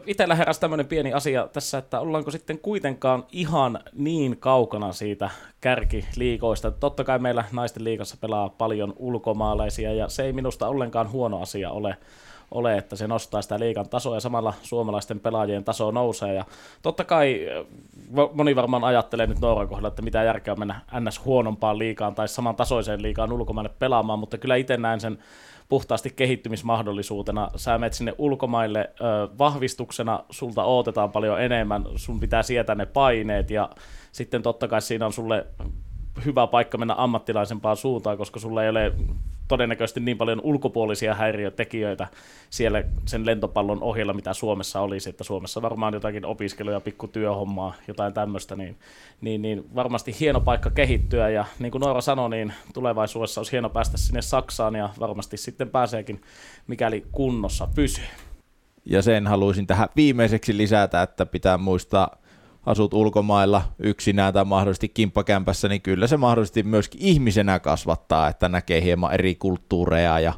Itellä 0.05 0.35
heräsi 0.35 0.59
tämmöinen 0.59 0.85
pieni 0.85 1.13
asia 1.13 1.47
tässä, 1.53 1.77
että 1.77 1.99
ollaanko 1.99 2.31
sitten 2.31 2.59
kuitenkaan 2.59 3.23
ihan 3.31 3.79
niin 3.93 4.37
kaukana 4.37 4.93
siitä 4.93 5.29
kärkiliikoista. 5.61 6.71
Totta 6.71 7.03
kai 7.03 7.19
meillä 7.19 7.43
naisten 7.51 7.83
liigassa 7.83 8.17
pelaa 8.21 8.49
paljon 8.49 8.93
ulkomaalaisia 8.97 9.93
ja 9.93 10.09
se 10.09 10.23
ei 10.23 10.33
minusta 10.33 10.67
ollenkaan 10.67 11.11
huono 11.11 11.41
asia 11.41 11.71
ole, 11.71 11.97
ole, 12.51 12.77
että 12.77 12.95
se 12.95 13.07
nostaa 13.07 13.41
sitä 13.41 13.59
liikan 13.59 13.89
tasoa 13.89 14.15
ja 14.15 14.19
samalla 14.19 14.53
suomalaisten 14.61 15.19
pelaajien 15.19 15.63
taso 15.63 15.91
nousee. 15.91 16.33
Ja 16.33 16.45
totta 16.81 17.03
kai 17.03 17.47
moni 18.33 18.55
varmaan 18.55 18.83
ajattelee 18.83 19.27
nyt 19.27 19.39
Nooran 19.39 19.67
kohdalla, 19.67 19.87
että 19.87 20.01
mitä 20.01 20.23
järkeä 20.23 20.55
mennä 20.55 20.81
ns. 20.99 21.25
huonompaan 21.25 21.79
liikaan 21.79 22.15
tai 22.15 22.27
samantasoiseen 22.27 23.01
liikaan 23.01 23.31
ulkomaille 23.31 23.71
pelaamaan, 23.79 24.19
mutta 24.19 24.37
kyllä 24.37 24.55
itse 24.55 24.77
näen 24.77 24.99
sen 24.99 25.17
puhtaasti 25.69 26.09
kehittymismahdollisuutena. 26.09 27.51
Sä 27.55 27.77
menet 27.77 27.93
sinne 27.93 28.13
ulkomaille 28.17 28.79
ö, 28.79 29.37
vahvistuksena, 29.37 30.23
sulta 30.29 30.63
odotetaan 30.63 31.11
paljon 31.11 31.41
enemmän, 31.41 31.85
sun 31.95 32.19
pitää 32.19 32.43
sietää 32.43 32.75
ne 32.75 32.85
paineet 32.85 33.51
ja 33.51 33.69
sitten 34.11 34.41
totta 34.41 34.67
kai 34.67 34.81
siinä 34.81 35.05
on 35.05 35.13
sulle 35.13 35.45
hyvä 36.25 36.47
paikka 36.47 36.77
mennä 36.77 36.95
ammattilaisempaan 36.97 37.77
suuntaan, 37.77 38.17
koska 38.17 38.39
sulla 38.39 38.63
ei 38.63 38.69
ole 38.69 38.93
todennäköisesti 39.51 39.99
niin 39.99 40.17
paljon 40.17 40.41
ulkopuolisia 40.43 41.13
häiriötekijöitä 41.13 42.07
siellä 42.49 42.83
sen 43.05 43.25
lentopallon 43.25 43.83
ohjella, 43.83 44.13
mitä 44.13 44.33
Suomessa 44.33 44.81
olisi, 44.81 45.09
että 45.09 45.23
Suomessa 45.23 45.61
varmaan 45.61 45.93
jotakin 45.93 46.25
opiskeluja, 46.25 46.79
pikku 46.79 47.07
työhommaa, 47.07 47.73
jotain 47.87 48.13
tämmöistä, 48.13 48.55
niin, 48.55 48.77
niin, 49.21 49.41
niin 49.41 49.65
varmasti 49.75 50.15
hieno 50.19 50.41
paikka 50.41 50.69
kehittyä, 50.69 51.29
ja 51.29 51.45
niin 51.59 51.71
kuin 51.71 51.79
Noora 51.79 52.01
sanoi, 52.01 52.29
niin 52.29 52.53
tulevaisuudessa 52.73 53.39
olisi 53.41 53.51
hieno 53.51 53.69
päästä 53.69 53.97
sinne 53.97 54.21
Saksaan, 54.21 54.75
ja 54.75 54.89
varmasti 54.99 55.37
sitten 55.37 55.69
pääseekin, 55.69 56.21
mikäli 56.67 57.05
kunnossa 57.11 57.67
pysyy. 57.75 58.05
Ja 58.85 59.01
sen 59.01 59.27
haluaisin 59.27 59.67
tähän 59.67 59.89
viimeiseksi 59.95 60.57
lisätä, 60.57 61.01
että 61.01 61.25
pitää 61.25 61.57
muistaa 61.57 62.17
asut 62.65 62.93
ulkomailla 62.93 63.61
yksinään 63.79 64.33
tai 64.33 64.45
mahdollisesti 64.45 64.89
kimppakämpässä, 64.89 65.69
niin 65.69 65.81
kyllä 65.81 66.07
se 66.07 66.17
mahdollisesti 66.17 66.63
myöskin 66.63 67.01
ihmisenä 67.01 67.59
kasvattaa, 67.59 68.27
että 68.27 68.49
näkee 68.49 68.81
hieman 68.81 69.13
eri 69.13 69.35
kulttuureja 69.35 70.19
ja 70.19 70.33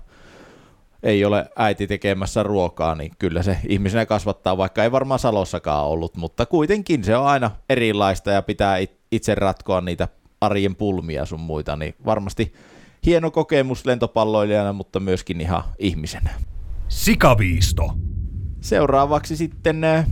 ei 1.03 1.25
ole 1.25 1.45
äiti 1.55 1.87
tekemässä 1.87 2.43
ruokaa, 2.43 2.95
niin 2.95 3.11
kyllä 3.19 3.43
se 3.43 3.57
ihmisenä 3.67 4.05
kasvattaa, 4.05 4.57
vaikka 4.57 4.83
ei 4.83 4.91
varmaan 4.91 5.19
Salossakaan 5.19 5.85
ollut, 5.85 6.17
mutta 6.17 6.45
kuitenkin 6.45 7.03
se 7.03 7.17
on 7.17 7.27
aina 7.27 7.51
erilaista 7.69 8.31
ja 8.31 8.41
pitää 8.41 8.77
itse 9.11 9.35
ratkoa 9.35 9.81
niitä 9.81 10.07
arjen 10.41 10.75
pulmia 10.75 11.25
sun 11.25 11.39
muita, 11.39 11.75
niin 11.75 11.95
varmasti 12.05 12.53
hieno 13.05 13.31
kokemus 13.31 13.85
lentopalloilijana, 13.85 14.73
mutta 14.73 14.99
myöskin 14.99 15.41
ihan 15.41 15.63
ihmisenä. 15.79 16.29
Sikaviisto. 16.87 17.93
Seuraavaksi 18.61 19.37
sitten 19.37 19.83
eh, 19.83 20.05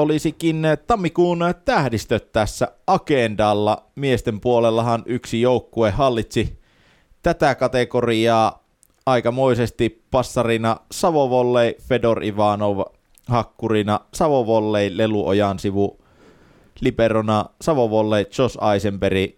olisikin 0.00 0.62
tammikuun 0.86 1.38
tähdistöt 1.64 2.32
tässä 2.32 2.68
agendalla. 2.86 3.84
Miesten 3.94 4.40
puolellahan 4.40 5.02
yksi 5.06 5.40
joukkue 5.40 5.90
hallitsi 5.90 6.60
tätä 7.22 7.54
kategoriaa 7.54 8.64
aikamoisesti 9.06 10.04
passarina 10.10 10.76
Savovollei, 10.92 11.76
Fedor 11.82 12.24
Ivanov, 12.24 12.80
hakkurina 13.26 14.00
Savovollei, 14.14 14.96
Lelu 14.96 15.28
Ojansivu, 15.28 15.98
liberona 16.80 17.44
Savovollei, 17.62 18.26
Josh 18.38 18.58
Eisenberg, 18.72 19.30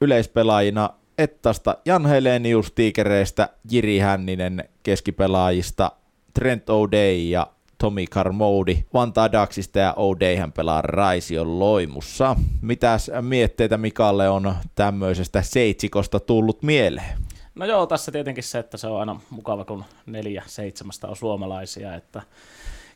yleispelaajina 0.00 0.90
Ettasta 1.18 1.76
Jan 1.84 2.06
Helenius 2.06 2.72
Tiikereistä, 2.72 3.48
Jiri 3.70 3.98
Hänninen 3.98 4.68
keskipelaajista, 4.82 5.92
Trent 6.34 6.62
O'Day 6.62 7.30
ja 7.30 7.46
Tomi 7.82 8.06
Carmodi 8.06 8.84
Vantaa 8.94 9.32
Daxista 9.32 9.78
ja 9.78 9.94
O'Dayhän 9.98 10.52
pelaa 10.52 10.82
Raision 10.82 11.58
loimussa. 11.58 12.36
Mitäs 12.60 13.10
mietteitä 13.20 13.78
Mikalle 13.78 14.28
on 14.28 14.54
tämmöisestä 14.74 15.42
seitsikosta 15.42 16.20
tullut 16.20 16.62
mieleen? 16.62 17.18
No 17.54 17.66
joo, 17.66 17.86
tässä 17.86 18.12
tietenkin 18.12 18.44
se, 18.44 18.58
että 18.58 18.76
se 18.76 18.86
on 18.86 19.00
aina 19.00 19.20
mukava, 19.30 19.64
kun 19.64 19.84
neljä 20.06 20.42
seitsemästä 20.46 21.08
on 21.08 21.16
suomalaisia, 21.16 21.94
että 21.94 22.22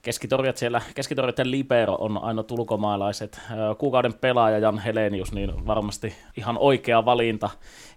keskitorjat 0.07 0.57
siellä, 0.57 0.83
keskitorjat 0.95 1.39
libero 1.39 1.95
on 1.95 2.19
aina 2.25 2.45
ulkomaalaiset. 2.51 3.41
Kuukauden 3.79 4.15
pelaaja 4.15 4.59
Jan 4.59 4.79
Helenius, 4.79 5.33
niin 5.33 5.67
varmasti 5.67 6.15
ihan 6.37 6.59
oikea 6.59 7.05
valinta. 7.05 7.51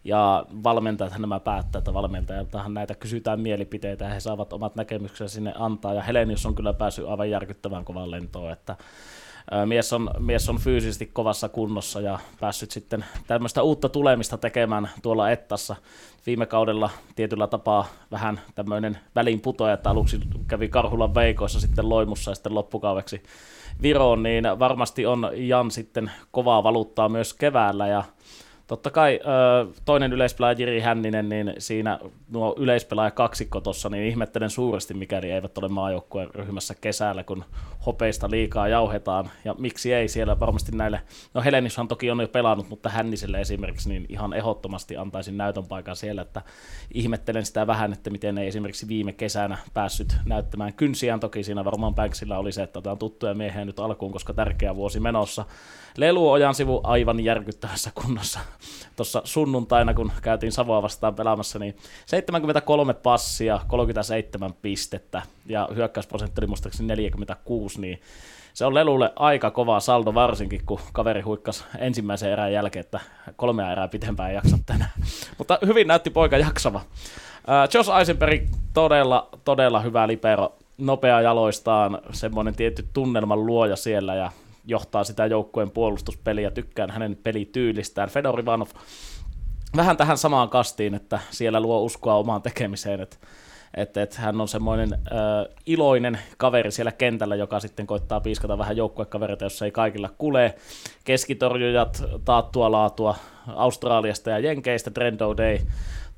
Ja 0.04 0.46
valmentajat 0.64 1.18
nämä 1.18 1.40
päättää, 1.40 1.80
että 1.80 1.94
valmentajiltahan 1.94 2.74
näitä 2.74 2.96
kysytään 2.96 3.40
mielipiteitä 3.40 4.06
ja 4.06 4.12
he 4.12 4.20
saavat 4.20 4.54
omat 4.54 4.76
näkemyksensä 4.76 5.34
sinne 5.34 5.54
antaa. 5.56 5.94
Ja 5.94 6.02
Helenius 6.02 6.46
on 6.46 6.56
kyllä 6.56 6.74
päässyt 6.74 7.06
aivan 7.08 7.30
järkyttävän 7.30 7.86
kovan 7.86 8.12
lentoon, 8.12 8.52
että 8.52 8.76
mies 9.66 9.94
on, 9.94 10.12
mies 10.20 10.50
on 10.50 10.58
fyysisesti 10.58 11.06
kovassa 11.06 11.50
kunnossa 11.50 12.02
ja 12.02 12.20
päässyt 12.40 12.72
sitten 12.72 13.06
tämmöistä 13.28 13.64
uutta 13.64 13.90
tulemista 13.90 14.38
tekemään 14.38 14.90
tuolla 15.02 15.32
Ettassa. 15.32 15.76
Viime 16.26 16.46
kaudella 16.46 16.90
tietyllä 17.16 17.48
tapaa 17.48 17.88
vähän 18.12 18.42
tämmöinen 18.56 18.98
väliinputoja, 19.16 19.74
että 19.74 19.90
aluksi 19.90 20.20
kävi 20.48 20.70
Karhulan 20.70 21.16
veikoissa 21.16 21.60
sitten 21.60 21.90
Loimussa 21.90 22.32
ja 22.32 22.36
sitten 22.36 22.56
loppukaudeksi 22.56 23.24
Viroon, 23.82 24.24
niin 24.24 24.44
varmasti 24.60 25.06
on 25.06 25.32
Jan 25.34 25.72
sitten 25.72 26.12
kovaa 26.32 26.64
valuuttaa 26.64 27.10
myös 27.10 27.34
keväällä 27.34 27.88
ja 27.88 28.04
Totta 28.70 28.92
kai 28.92 29.20
toinen 29.86 30.14
yleispelaaja 30.14 30.56
Jiri 30.60 30.80
Hänninen, 30.80 31.30
niin 31.30 31.54
siinä 31.58 32.00
nuo 32.32 32.56
yleispelaaja 32.58 33.12
kaksikko 33.12 33.62
tuossa, 33.62 33.90
niin 33.90 34.04
ihmettelen 34.04 34.50
suuresti, 34.50 34.94
mikäli 34.94 35.32
eivät 35.32 35.58
ole 35.58 35.68
maajoukkueen 35.68 36.30
ryhmässä 36.34 36.76
kesällä, 36.82 37.24
kun 37.24 37.46
hopeista 37.86 38.30
liikaa 38.32 38.68
jauhetaan. 38.68 39.30
Ja 39.46 39.56
miksi 39.58 39.94
ei 39.94 40.08
siellä 40.08 40.40
varmasti 40.40 40.72
näille, 40.76 41.02
no 41.34 41.42
Helenishan 41.42 41.88
toki 41.88 42.12
on 42.12 42.20
jo 42.20 42.28
pelannut, 42.28 42.70
mutta 42.70 42.90
Hänniselle 42.90 43.42
esimerkiksi 43.42 43.90
niin 43.90 44.06
ihan 44.10 44.34
ehdottomasti 44.34 44.98
antaisin 44.98 45.38
näytön 45.38 45.66
paikan 45.66 45.96
siellä, 45.96 46.22
että 46.22 46.42
ihmettelen 46.94 47.46
sitä 47.46 47.68
vähän, 47.68 47.94
että 47.94 48.10
miten 48.10 48.38
ei 48.38 48.48
esimerkiksi 48.48 48.88
viime 48.88 49.14
kesänä 49.14 49.58
päässyt 49.74 50.16
näyttämään 50.26 50.74
kynsiään. 50.74 51.20
Toki 51.20 51.44
siinä 51.44 51.66
varmaan 51.66 51.96
Banksilla 51.96 52.38
oli 52.38 52.52
se, 52.52 52.64
että 52.64 52.80
otetaan 52.80 52.98
tuttuja 52.98 53.34
miehiä 53.34 53.66
nyt 53.66 53.80
alkuun, 53.80 54.12
koska 54.12 54.34
tärkeä 54.34 54.76
vuosi 54.76 55.00
menossa. 55.00 55.46
Lelu 55.98 56.32
Ojan 56.32 56.56
sivu 56.56 56.82
aivan 56.84 57.20
järkyttävässä 57.20 57.92
kunnossa. 57.94 58.40
Tuossa 58.96 59.22
sunnuntaina, 59.24 59.94
kun 59.94 60.12
käytiin 60.22 60.52
Savoa 60.52 60.82
vastaan 60.82 61.16
pelaamassa, 61.16 61.60
niin 61.60 61.78
73 62.06 62.94
passia, 62.94 63.60
37 63.68 64.54
pistettä 64.62 65.22
ja 65.46 65.70
hyökkäysprosentti 65.76 66.42
oli 66.42 66.48
muistaakseni 66.48 66.88
46, 66.88 67.82
niin 67.82 68.02
se 68.54 68.66
on 68.66 68.74
Lelulle 68.74 69.14
aika 69.16 69.52
kova 69.52 69.80
saldo 69.80 70.14
varsinkin, 70.14 70.62
kun 70.66 70.80
kaveri 70.94 71.22
huikkas 71.22 71.66
ensimmäisen 71.78 72.32
erän 72.32 72.54
jälkeen, 72.54 72.86
että 72.86 73.00
kolmea 73.36 73.72
erää 73.72 73.88
pitempään 73.88 74.34
jaksa 74.34 74.58
tänään. 74.66 74.92
Mutta 75.38 75.60
hyvin 75.66 75.88
näytti 75.88 76.10
poika 76.10 76.38
jaksava. 76.38 76.82
Josh 77.74 77.90
Eisenberg 77.98 78.42
todella, 78.74 79.30
todella 79.46 79.80
hyvä 79.80 80.08
libero, 80.08 80.56
nopea 80.78 81.22
jaloistaan, 81.22 82.00
semmoinen 82.12 82.56
tietty 82.56 82.86
tunnelman 82.94 83.46
luoja 83.46 83.76
siellä 83.76 84.16
ja 84.16 84.32
johtaa 84.66 85.04
sitä 85.04 85.26
joukkueen 85.26 85.72
puolustuspeliä, 85.72 86.52
tykkään 86.52 86.92
hänen 86.92 87.18
pelityylistään. 87.24 88.10
Fedor 88.10 88.40
Ivanov 88.40 88.68
vähän 89.76 89.98
tähän 89.98 90.18
samaan 90.18 90.50
kastiin, 90.50 90.94
että 90.94 91.20
siellä 91.30 91.60
luo 91.60 91.82
uskoa 91.82 92.16
omaan 92.16 92.42
tekemiseen, 92.42 93.02
että 93.02 93.18
että 93.74 94.02
et 94.02 94.16
hän 94.16 94.42
on 94.42 94.48
semmoinen 94.48 94.94
äh, 94.94 95.56
iloinen 95.66 96.20
kaveri 96.38 96.72
siellä 96.72 96.92
kentällä, 96.92 97.36
joka 97.36 97.60
sitten 97.60 97.88
koittaa 97.88 98.20
piiskata 98.22 98.58
vähän 98.58 98.78
joukkuekavereita, 98.78 99.46
jos 99.46 99.62
ei 99.62 99.72
kaikilla 99.72 100.10
kule. 100.18 100.56
Keskitorjujat, 101.04 102.04
taattua 102.26 102.72
laatua 102.72 103.16
Australiasta 103.48 104.30
ja 104.30 104.40
Jenkeistä, 104.40 104.92
Trent 104.92 105.22
O'Day 105.22 105.68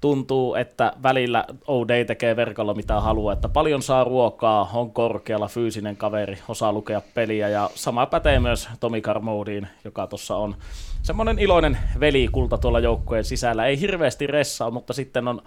tuntuu, 0.02 0.56
että 0.56 0.94
välillä 1.04 1.46
O'Day 1.50 2.06
tekee 2.08 2.36
verkolla 2.36 2.74
mitä 2.74 3.00
haluaa, 3.00 3.34
että 3.34 3.50
paljon 3.50 3.82
saa 3.82 4.04
ruokaa, 4.04 4.70
on 4.74 4.92
korkealla 4.92 5.48
fyysinen 5.48 5.98
kaveri, 5.98 6.38
osaa 6.48 6.74
lukea 6.74 7.02
peliä 7.14 7.50
ja 7.50 7.70
sama 7.76 8.06
pätee 8.06 8.40
myös 8.40 8.70
Tomi 8.80 9.02
Carmodiin, 9.02 9.68
joka 9.86 10.08
tuossa 10.08 10.36
on 10.36 10.56
semmoinen 11.02 11.40
iloinen 11.40 11.78
velikulta 12.00 12.58
tuolla 12.58 12.80
joukkojen 12.80 13.26
sisällä. 13.26 13.66
Ei 13.66 13.80
hirveästi 13.80 14.28
ressaa, 14.28 14.72
mutta 14.72 14.94
sitten 14.94 15.28
on 15.28 15.42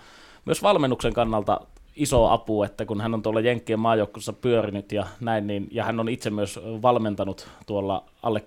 myös 0.45 0.63
valmennuksen 0.63 1.13
kannalta 1.13 1.61
iso 1.97 2.27
apu, 2.27 2.63
että 2.63 2.85
kun 2.85 3.01
hän 3.01 3.15
on 3.15 3.23
tuolla 3.23 3.41
Jenkkien 3.41 3.81
maajoukkueessa 3.81 4.33
pyörinyt 4.33 4.93
ja 4.93 5.07
näin, 5.21 5.47
niin, 5.47 5.69
ja 5.71 5.85
hän 5.85 6.01
on 6.01 6.09
itse 6.09 6.31
myös 6.31 6.61
valmentanut 6.83 7.49
tuolla 7.67 8.05
alle 8.23 8.43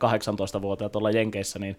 18-vuotiaat 0.58 0.92
tuolla 0.92 1.12
Jenkeissä, 1.12 1.60
niin 1.60 1.78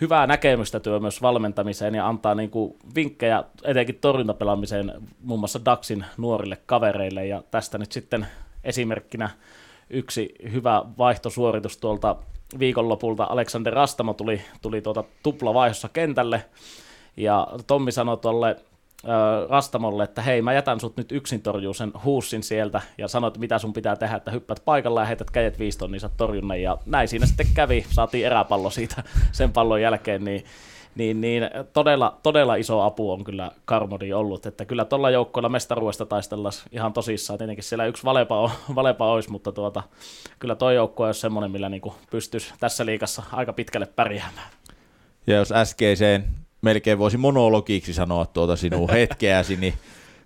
hyvää 0.00 0.26
näkemystä 0.26 0.80
työ 0.80 1.00
myös 1.00 1.22
valmentamiseen 1.22 1.94
ja 1.94 2.08
antaa 2.08 2.34
niin 2.34 2.50
kuin 2.50 2.76
vinkkejä 2.94 3.44
etenkin 3.64 3.98
torjuntapelaamiseen 4.00 4.92
muun 5.22 5.40
muassa 5.40 5.64
Daxin 5.64 6.04
nuorille 6.16 6.58
kavereille 6.66 7.26
ja 7.26 7.42
tästä 7.50 7.78
nyt 7.78 7.92
sitten 7.92 8.26
esimerkkinä 8.64 9.30
yksi 9.90 10.34
hyvä 10.52 10.82
vaihtosuoritus 10.98 11.76
tuolta 11.76 12.16
viikonlopulta. 12.58 13.24
Alexander 13.24 13.74
Rastamo 13.74 14.14
tuli, 14.14 14.40
tuli 14.62 14.82
tuota 14.82 15.04
tuplavaihossa 15.22 15.88
kentälle 15.88 16.44
ja 17.16 17.48
Tommi 17.66 17.92
sanoi 17.92 18.16
tuolle 18.16 18.56
Rastamolle, 19.48 20.04
että 20.04 20.22
hei, 20.22 20.42
mä 20.42 20.52
jätän 20.52 20.80
sut 20.80 20.96
nyt 20.96 21.12
yksin 21.12 21.42
torjuu 21.42 21.74
sen 21.74 21.92
huussin 22.04 22.42
sieltä 22.42 22.80
ja 22.98 23.08
sanoit, 23.08 23.38
mitä 23.38 23.58
sun 23.58 23.72
pitää 23.72 23.96
tehdä, 23.96 24.16
että 24.16 24.30
hyppät 24.30 24.62
paikalla 24.64 25.00
ja 25.00 25.06
heität 25.06 25.30
kädet 25.30 25.58
viiston, 25.58 25.92
niin 25.92 26.00
sä 26.00 26.10
torjunnan. 26.16 26.62
Ja 26.62 26.78
näin 26.86 27.08
siinä 27.08 27.26
sitten 27.26 27.46
kävi, 27.54 27.86
saatiin 27.90 28.26
eräpallo 28.26 28.70
siitä 28.70 29.02
sen 29.32 29.52
pallon 29.52 29.82
jälkeen, 29.82 30.24
niin 30.24 30.44
niin, 30.94 31.20
niin 31.20 31.42
todella, 31.72 32.18
todella 32.22 32.54
iso 32.54 32.80
apu 32.80 33.12
on 33.12 33.24
kyllä 33.24 33.50
Karmodi 33.64 34.12
ollut, 34.12 34.46
että 34.46 34.64
kyllä 34.64 34.84
tuolla 34.84 35.10
joukkoilla 35.10 35.48
mestaruudesta 35.48 36.06
taistellaan 36.06 36.52
ihan 36.72 36.92
tosissaan, 36.92 37.38
tietenkin 37.38 37.64
siellä 37.64 37.86
yksi 37.86 38.04
valepa, 38.04 38.50
valepa 38.74 39.12
olisi, 39.12 39.30
mutta 39.30 39.52
tuota, 39.52 39.82
kyllä 40.38 40.54
tuo 40.54 40.70
joukko 40.70 41.04
on 41.04 41.14
semmoinen, 41.14 41.50
millä 41.50 41.68
niin 41.68 41.82
pystyisi 42.10 42.54
tässä 42.60 42.86
liikassa 42.86 43.22
aika 43.32 43.52
pitkälle 43.52 43.86
pärjäämään. 43.86 44.50
Ja 45.26 45.36
jos 45.36 45.52
äskeiseen 45.52 46.24
melkein 46.62 46.98
voisi 46.98 47.16
monologiksi 47.16 47.92
sanoa 47.92 48.26
tuota 48.26 48.56
sinun 48.56 48.90
hetkeäsi, 48.98 49.56
niin 49.56 49.74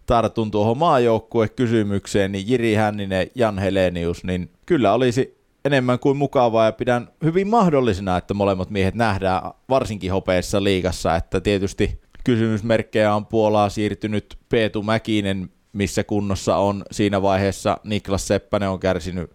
tartun 0.07 0.51
tuohon 0.51 0.79
maajoukkue-kysymykseen, 0.79 2.33
niin 2.33 2.49
Jiri 2.49 2.75
Hänninen, 2.75 3.27
Jan 3.35 3.59
Helenius, 3.59 4.25
niin 4.25 4.51
kyllä 4.67 4.93
olisi 4.93 5.43
enemmän 5.65 5.99
kuin 5.99 6.17
mukavaa 6.17 6.67
ja 6.67 6.73
pidän 6.73 7.09
hyvin 7.25 7.49
mahdollisena, 7.49 8.17
että 8.17 8.35
molemmat 8.35 8.71
miehet 8.71 8.95
nähdään 8.95 9.43
varsinkin 9.69 10.13
hopeessa 10.13 10.65
liigassa, 10.65 11.17
että 11.17 11.41
tietysti 11.41 12.01
kysymysmerkkejä 12.25 13.15
on 13.15 13.27
Puolaa 13.27 13.69
siirtynyt 13.69 14.39
Peetu 14.49 14.83
Mäkinen, 14.83 15.51
missä 15.73 16.05
kunnossa 16.05 16.57
on 16.57 16.85
siinä 16.91 17.23
vaiheessa 17.23 17.79
Niklas 17.85 18.29
Seppänen 18.29 18.69
on 18.69 18.81
kärsinyt 18.81 19.31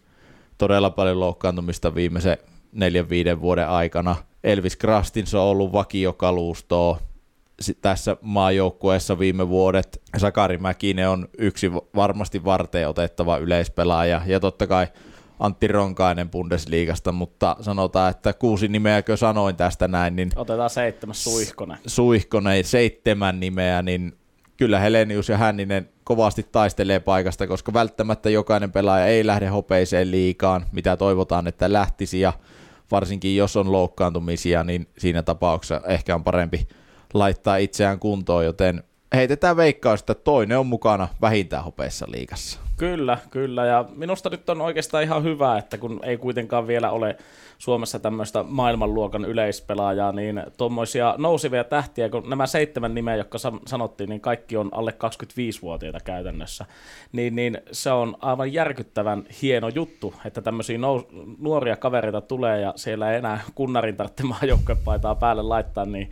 todella 0.57 0.89
paljon 0.89 1.19
loukkaantumista 1.19 1.95
viimeisen 1.95 2.37
neljän 2.71 3.09
viiden 3.09 3.41
vuoden 3.41 3.69
aikana. 3.69 4.15
Elvis 4.47 4.75
Krastinso 4.75 5.43
on 5.43 5.49
ollut 5.49 5.73
vakiokalustoa 5.73 6.99
tässä 7.81 8.17
maajoukkueessa 8.21 9.19
viime 9.19 9.49
vuodet. 9.49 10.01
Sakari 10.17 10.57
Mäkinen 10.57 11.09
on 11.09 11.29
yksi 11.37 11.71
varmasti 11.95 12.43
varteen 12.45 12.89
otettava 12.89 13.37
yleispelaaja 13.37 14.21
ja 14.25 14.39
totta 14.39 14.67
kai 14.67 14.87
Antti 15.39 15.67
Ronkainen 15.67 16.29
Bundesliigasta, 16.29 17.11
mutta 17.11 17.55
sanotaan, 17.61 18.11
että 18.11 18.33
kuusi 18.33 18.67
nimeäkö 18.67 19.17
sanoin 19.17 19.55
tästä 19.55 19.87
näin, 19.87 20.15
niin... 20.15 20.29
Otetaan 20.35 20.69
seitsemäs 20.69 21.23
Suihkonen. 21.23 21.77
Suihkonen, 21.87 22.63
seitsemän 22.63 23.39
nimeä, 23.39 23.81
niin 23.81 24.17
kyllä 24.57 24.79
Helenius 24.79 25.29
ja 25.29 25.37
Hänninen 25.37 25.89
kovasti 26.03 26.45
taistelee 26.51 26.99
paikasta, 26.99 27.47
koska 27.47 27.73
välttämättä 27.73 28.29
jokainen 28.29 28.71
pelaaja 28.71 29.05
ei 29.05 29.25
lähde 29.25 29.47
hopeiseen 29.47 30.11
liikaan, 30.11 30.65
mitä 30.71 30.97
toivotaan, 30.97 31.47
että 31.47 31.73
lähtisi, 31.73 32.19
ja 32.19 32.33
varsinkin 32.91 33.35
jos 33.35 33.57
on 33.57 33.71
loukkaantumisia, 33.71 34.63
niin 34.63 34.87
siinä 34.97 35.23
tapauksessa 35.23 35.81
ehkä 35.87 36.15
on 36.15 36.23
parempi 36.23 36.67
laittaa 37.13 37.57
itseään 37.57 37.99
kuntoon, 37.99 38.45
joten 38.45 38.83
heitetään 39.15 39.57
veikkaus, 39.57 39.99
että 39.99 40.15
toinen 40.15 40.59
on 40.59 40.67
mukana 40.67 41.07
vähintään 41.21 41.63
hopeissa 41.63 42.05
liikassa. 42.09 42.66
Kyllä, 42.77 43.17
kyllä. 43.29 43.65
Ja 43.65 43.85
minusta 43.95 44.29
nyt 44.29 44.49
on 44.49 44.61
oikeastaan 44.61 45.03
ihan 45.03 45.23
hyvä, 45.23 45.57
että 45.57 45.77
kun 45.77 45.99
ei 46.03 46.17
kuitenkaan 46.17 46.67
vielä 46.67 46.91
ole 46.91 47.17
Suomessa 47.57 47.99
tämmöistä 47.99 48.43
maailmanluokan 48.43 49.25
yleispelaajaa, 49.25 50.11
niin 50.11 50.43
tuommoisia 50.57 51.15
nousivia 51.17 51.63
tähtiä, 51.63 52.09
kun 52.09 52.29
nämä 52.29 52.47
seitsemän 52.47 52.95
nimeä, 52.95 53.15
jotka 53.15 53.37
sanottiin, 53.65 54.09
niin 54.09 54.21
kaikki 54.21 54.57
on 54.57 54.69
alle 54.71 54.91
25-vuotiaita 54.91 55.99
käytännössä, 55.99 56.65
niin, 57.11 57.35
niin 57.35 57.61
se 57.71 57.91
on 57.91 58.17
aivan 58.21 58.53
järkyttävän 58.53 59.23
hieno 59.41 59.67
juttu, 59.67 60.13
että 60.25 60.41
tämmöisiä 60.41 60.77
nous- 60.77 61.35
nuoria 61.39 61.75
kavereita 61.75 62.21
tulee 62.21 62.61
ja 62.61 62.73
siellä 62.75 63.11
ei 63.11 63.17
enää 63.17 63.41
kunnarin 63.55 63.97
tarvitse 63.97 64.23
maajoukkuepaitaa 64.23 65.15
päälle 65.15 65.43
laittaa, 65.43 65.85
niin 65.85 66.11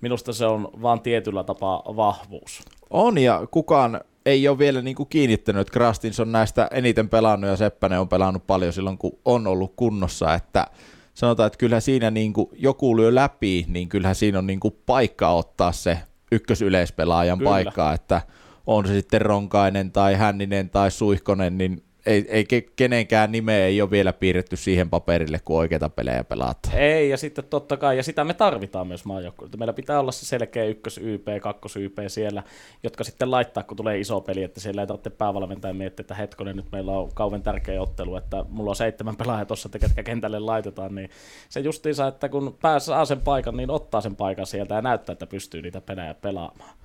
minusta 0.00 0.32
se 0.32 0.46
on 0.46 0.68
vaan 0.82 1.00
tietyllä 1.00 1.44
tapaa 1.44 1.82
vahvuus. 1.96 2.62
On, 2.90 3.18
ja 3.18 3.46
kukaan 3.50 4.00
ei 4.26 4.48
ole 4.48 4.58
vielä 4.58 4.82
niin 4.82 4.96
kuin 4.96 5.08
kiinnittänyt, 5.08 5.60
että 5.60 5.72
Krastins 5.72 6.20
on 6.20 6.32
näistä 6.32 6.68
eniten 6.72 7.08
pelannut 7.08 7.50
ja 7.50 7.56
Seppänen 7.56 8.00
on 8.00 8.08
pelannut 8.08 8.46
paljon 8.46 8.72
silloin, 8.72 8.98
kun 8.98 9.18
on 9.24 9.46
ollut 9.46 9.72
kunnossa, 9.76 10.34
että 10.34 10.66
sanotaan, 11.14 11.46
että 11.46 11.58
kyllä 11.58 11.80
siinä 11.80 12.10
niin 12.10 12.32
kuin 12.32 12.48
joku 12.52 12.96
lyö 12.96 13.14
läpi, 13.14 13.64
niin 13.68 13.88
kyllähän 13.88 14.14
siinä 14.14 14.38
on 14.38 14.46
niin 14.46 14.60
kuin 14.60 14.76
paikka 14.86 15.30
ottaa 15.30 15.72
se 15.72 15.98
ykkösyleispelaajan 16.32 17.38
kyllä. 17.38 17.50
paikka, 17.50 17.92
että 17.92 18.22
on 18.66 18.86
se 18.86 18.92
sitten 18.92 19.20
Ronkainen 19.20 19.92
tai 19.92 20.14
Hänninen 20.14 20.70
tai 20.70 20.90
Suihkonen, 20.90 21.58
niin 21.58 21.82
ei, 22.06 22.26
ei 22.28 22.46
kenenkään 22.76 23.32
nimeä 23.32 23.66
ei 23.66 23.82
ole 23.82 23.90
vielä 23.90 24.12
piirretty 24.12 24.56
siihen 24.56 24.90
paperille, 24.90 25.40
kun 25.44 25.58
oikeita 25.58 25.88
pelejä 25.88 26.24
pelaat. 26.24 26.58
Ei, 26.74 27.10
ja 27.10 27.16
sitten 27.16 27.44
totta 27.44 27.76
kai, 27.76 27.96
ja 27.96 28.02
sitä 28.02 28.24
me 28.24 28.34
tarvitaan 28.34 28.86
myös 28.86 29.04
maajoukkueelta. 29.04 29.58
Meillä 29.58 29.72
pitää 29.72 30.00
olla 30.00 30.12
se 30.12 30.26
selkeä 30.26 30.64
ykkös 30.64 30.98
YP, 30.98 31.26
kakkos 31.40 31.76
YP 31.76 31.98
siellä, 32.08 32.42
jotka 32.82 33.04
sitten 33.04 33.30
laittaa, 33.30 33.62
kun 33.62 33.76
tulee 33.76 33.98
iso 33.98 34.20
peli, 34.20 34.42
että 34.42 34.60
siellä 34.60 34.82
ei 34.82 34.86
tarvitse 34.86 35.10
päävalmentaja 35.10 35.74
miettiä, 35.74 36.02
että 36.02 36.14
hetkonen, 36.14 36.56
nyt 36.56 36.72
meillä 36.72 36.92
on 36.92 37.14
kauan 37.14 37.42
tärkeä 37.42 37.82
ottelu, 37.82 38.16
että 38.16 38.44
mulla 38.48 38.70
on 38.70 38.76
seitsemän 38.76 39.16
pelaajaa 39.16 39.44
tuossa, 39.44 39.66
että 39.68 39.78
ketkä 39.78 40.02
kentälle 40.02 40.38
laitetaan, 40.38 40.94
niin 40.94 41.10
se 41.48 41.60
justiinsa, 41.60 42.06
että 42.06 42.28
kun 42.28 42.56
pääsee 42.62 43.06
sen 43.06 43.20
paikan, 43.20 43.56
niin 43.56 43.70
ottaa 43.70 44.00
sen 44.00 44.16
paikan 44.16 44.46
sieltä 44.46 44.74
ja 44.74 44.82
näyttää, 44.82 45.12
että 45.12 45.26
pystyy 45.26 45.62
niitä 45.62 45.80
pelejä 45.80 46.14
pelaamaan. 46.14 46.76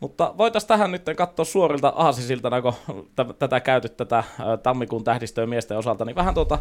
Mutta 0.00 0.34
voitaisiin 0.38 0.68
tähän 0.68 0.92
nyt 0.92 1.02
katsoa 1.16 1.44
suorilta 1.44 1.92
aasisilta, 1.96 2.62
kun 2.62 2.74
t- 3.16 3.38
tätä 3.38 3.60
käyty 3.60 3.88
tätä 3.88 4.24
tammikuun 4.62 5.04
tähdistöön 5.04 5.48
miesten 5.48 5.78
osalta, 5.78 6.04
niin 6.04 6.16
vähän 6.16 6.34
tuota 6.34 6.58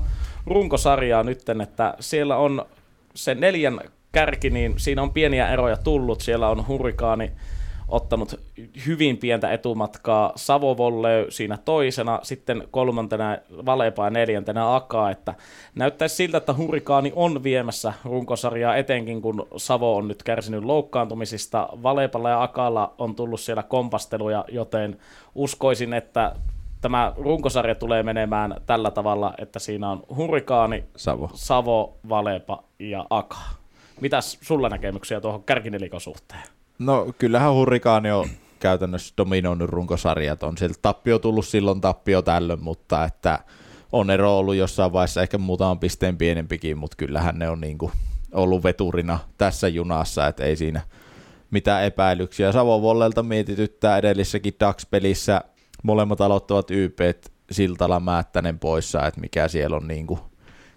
runkosarjaa 0.47 1.23
nytten, 1.23 1.62
että 1.62 1.93
siellä 2.00 2.38
on 2.38 2.65
se 3.13 3.36
neljän 3.36 3.80
kärki, 4.12 4.50
niin 4.50 4.73
siinä 4.78 5.02
on 5.02 5.13
pieniä 5.13 5.50
eroja 5.50 5.78
tullut. 5.78 6.21
Siellä 6.21 6.50
on 6.50 6.67
Hurrikaani, 6.67 7.32
ottanut 7.88 8.39
hyvin 8.86 9.17
pientä 9.17 9.54
etumatkaa 9.54 10.32
Savovolle 10.36 11.26
siinä 11.30 11.58
toisena, 11.65 12.19
sitten 12.23 12.67
kolmantena 12.71 13.38
Valepa 13.65 14.04
ja 14.04 14.10
neljäntenä 14.10 14.76
Aka, 14.76 15.10
että 15.10 15.34
näyttäisi 15.76 16.15
siltä, 16.15 16.38
että 16.38 16.54
Hurrikaani 16.54 17.13
on 17.15 17.43
viemässä 17.43 17.93
runkosarjaa 18.06 18.76
etenkin, 18.76 19.21
kun 19.21 19.47
Savo 19.58 19.95
on 19.95 20.08
nyt 20.08 20.23
kärsinyt 20.23 20.63
loukkaantumisista. 20.63 21.69
Valepalla 21.84 22.30
ja 22.30 22.43
Akalla 22.43 22.93
on 22.97 23.15
tullut 23.15 23.39
siellä 23.39 23.63
kompasteluja, 23.63 24.45
joten 24.47 24.97
uskoisin, 25.36 25.93
että 25.93 26.36
tämä 26.82 27.13
runkosarja 27.17 27.76
tulee 27.76 28.04
menemään 28.04 28.56
tällä 28.65 28.91
tavalla, 28.91 29.34
että 29.38 29.60
siinä 29.60 29.89
on 29.89 30.04
Hurrikaani, 30.15 30.84
Savo, 30.95 31.30
Savo 31.34 31.97
Valepa 32.10 32.63
ja 32.80 33.06
Aka. 33.10 33.38
Mitäs 34.02 34.38
sulla 34.41 34.69
näkemyksiä 34.69 35.21
tuohon 35.21 35.43
kärkinelikon 35.43 36.02
suhteen? 36.02 36.57
No 36.80 37.13
kyllähän 37.18 37.54
Hurrikaani 37.54 38.12
on 38.12 38.30
käytännössä 38.60 39.13
dominoinut 39.18 39.70
runkosarjat. 39.70 40.44
On 40.44 40.58
sieltä 40.58 40.80
tappio 40.82 41.20
tullut 41.20 41.48
silloin, 41.48 41.82
tappio 41.82 42.22
tällöin, 42.22 42.63
mutta 42.63 43.04
että 43.04 43.40
on 43.92 44.10
ero 44.10 44.38
ollut 44.38 44.56
jossain 44.56 44.94
vaiheessa 44.94 45.22
ehkä 45.22 45.38
muutaman 45.38 45.80
pisteen 45.80 46.18
pienempikin, 46.18 46.78
mutta 46.78 46.98
kyllähän 46.98 47.40
ne 47.40 47.50
on 47.50 47.62
niin 47.62 47.78
kuin 47.78 47.92
ollut 48.34 48.63
veturina 48.63 49.20
tässä 49.38 49.68
junassa, 49.68 50.28
että 50.28 50.44
ei 50.44 50.56
siinä 50.56 50.82
mitään 51.52 51.84
epäilyksiä. 51.84 52.52
Savon 52.52 52.82
Vollelta 52.82 53.24
mietityttää 53.24 53.98
edellisessäkin 53.98 54.54
DAX-pelissä 54.60 55.42
molemmat 55.84 56.22
aloittavat 56.22 56.72
YP 56.72 57.00
Siltala 57.52 58.00
Määttänen 58.00 58.60
poissa, 58.60 59.06
että 59.06 59.22
mikä 59.22 59.48
siellä 59.48 59.78
on 59.78 59.88
niin 59.88 60.08
kuin 60.08 60.20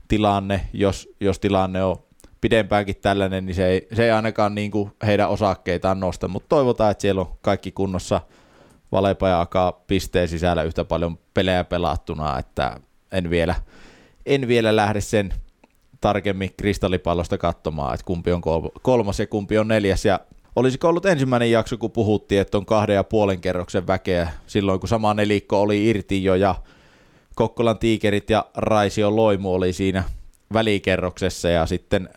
tilanne, 0.09 0.61
jos, 0.73 1.09
jos 1.21 1.39
tilanne 1.39 1.85
on 1.85 1.97
pidempäänkin 2.41 2.97
tällainen, 2.97 3.47
niin 3.47 3.55
se 3.55 3.67
ei, 3.67 3.89
se 3.93 4.05
ei 4.05 4.11
ainakaan 4.11 4.55
niin 4.55 4.71
kuin 4.71 4.93
heidän 5.07 5.29
osakkeitaan 5.29 6.01
nosta, 6.01 6.29
mutta 6.29 6.49
toivotaan, 6.49 6.91
että 6.91 7.03
siellä 7.03 7.21
on 7.21 7.39
kaikki 7.41 7.73
kunnossa 7.73 8.21
Valepa 8.93 9.29
ja 9.29 9.41
Aka 9.41 9.81
pisteen 9.87 10.29
sisällä 10.29 10.63
yhtä 10.63 10.85
paljon 10.85 11.19
pelejä 11.35 11.65
pelattuna, 11.65 12.39
että 12.39 12.81
en 13.13 13.31
vielä, 13.31 13.55
en 14.27 14.49
vielä 14.49 14.77
lähde 14.77 15.01
sen 15.01 15.35
tarkemmin 16.01 16.51
kristallipallosta 16.57 17.39
katsomaan, 17.39 17.95
että 17.95 18.07
kumpi 18.07 18.33
on 18.33 18.43
kolmas 18.83 19.19
ja 19.19 19.27
kumpi 19.27 19.59
on 19.59 19.69
neljäs. 19.69 20.05
Ja 20.05 20.21
olisiko 20.57 20.89
ollut 20.89 21.07
ensimmäinen 21.07 21.51
jakso, 21.51 21.79
kun 21.79 21.91
puhuttiin, 21.91 22.41
että 22.41 22.59
on 22.59 22.67
kahden 22.67 22.95
ja 22.95 23.05
puolen 23.05 23.41
kerroksen 23.41 23.87
väkeä 23.87 24.31
silloin, 24.47 24.81
kun 24.81 24.89
sama 24.89 25.15
nelikko 25.15 25.61
oli 25.61 25.89
irti 25.89 26.25
jo 26.25 26.35
ja 26.35 26.55
Kokkolan 27.35 27.79
tiikerit 27.79 28.31
ja 28.31 28.47
Raisio 28.57 29.17
Loimu 29.17 29.55
oli 29.55 29.73
siinä 29.73 30.05
välikerroksessa 30.53 31.49
ja 31.49 31.67
sitten 31.67 32.09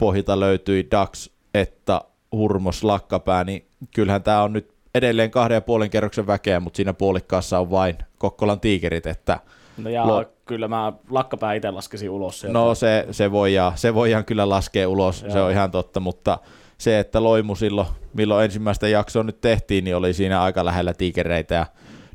pohjilta 0.00 0.40
löytyi 0.40 0.88
Dax, 0.90 1.30
että 1.54 2.00
Hurmos, 2.32 2.84
Lakkapää, 2.84 3.44
niin 3.44 3.66
kyllähän 3.94 4.22
tämä 4.22 4.42
on 4.42 4.52
nyt 4.52 4.74
edelleen 4.94 5.30
kahden 5.30 5.54
ja 5.54 5.60
puolen 5.60 5.90
kerroksen 5.90 6.26
väkeä, 6.26 6.60
mutta 6.60 6.76
siinä 6.76 6.92
puolikkaassa 6.92 7.58
on 7.58 7.70
vain 7.70 7.98
Kokkolan 8.18 8.60
tiikerit, 8.60 9.06
että 9.06 9.40
No 9.76 9.90
ja 9.90 10.06
Lo- 10.06 10.24
kyllä 10.46 10.68
mä 10.68 10.92
lakkapää 11.10 11.54
itse 11.54 11.70
laskisin 11.70 12.10
ulos 12.10 12.40
sieltä. 12.40 12.58
No 12.58 12.74
se, 12.74 13.06
se, 13.10 13.32
voidaan, 13.32 13.72
se 13.78 13.94
voidaan 13.94 14.24
kyllä 14.24 14.48
laskea 14.48 14.88
ulos, 14.88 15.22
Joo. 15.22 15.32
se 15.32 15.40
on 15.40 15.50
ihan 15.50 15.70
totta, 15.70 16.00
mutta 16.00 16.38
se, 16.78 16.98
että 16.98 17.22
Loimu 17.22 17.54
silloin, 17.54 17.88
milloin 18.14 18.44
ensimmäistä 18.44 18.88
jaksoa 18.88 19.22
nyt 19.22 19.40
tehtiin, 19.40 19.84
niin 19.84 19.96
oli 19.96 20.12
siinä 20.12 20.42
aika 20.42 20.64
lähellä 20.64 20.94
tiikereitä 20.94 21.54
ja 21.54 21.66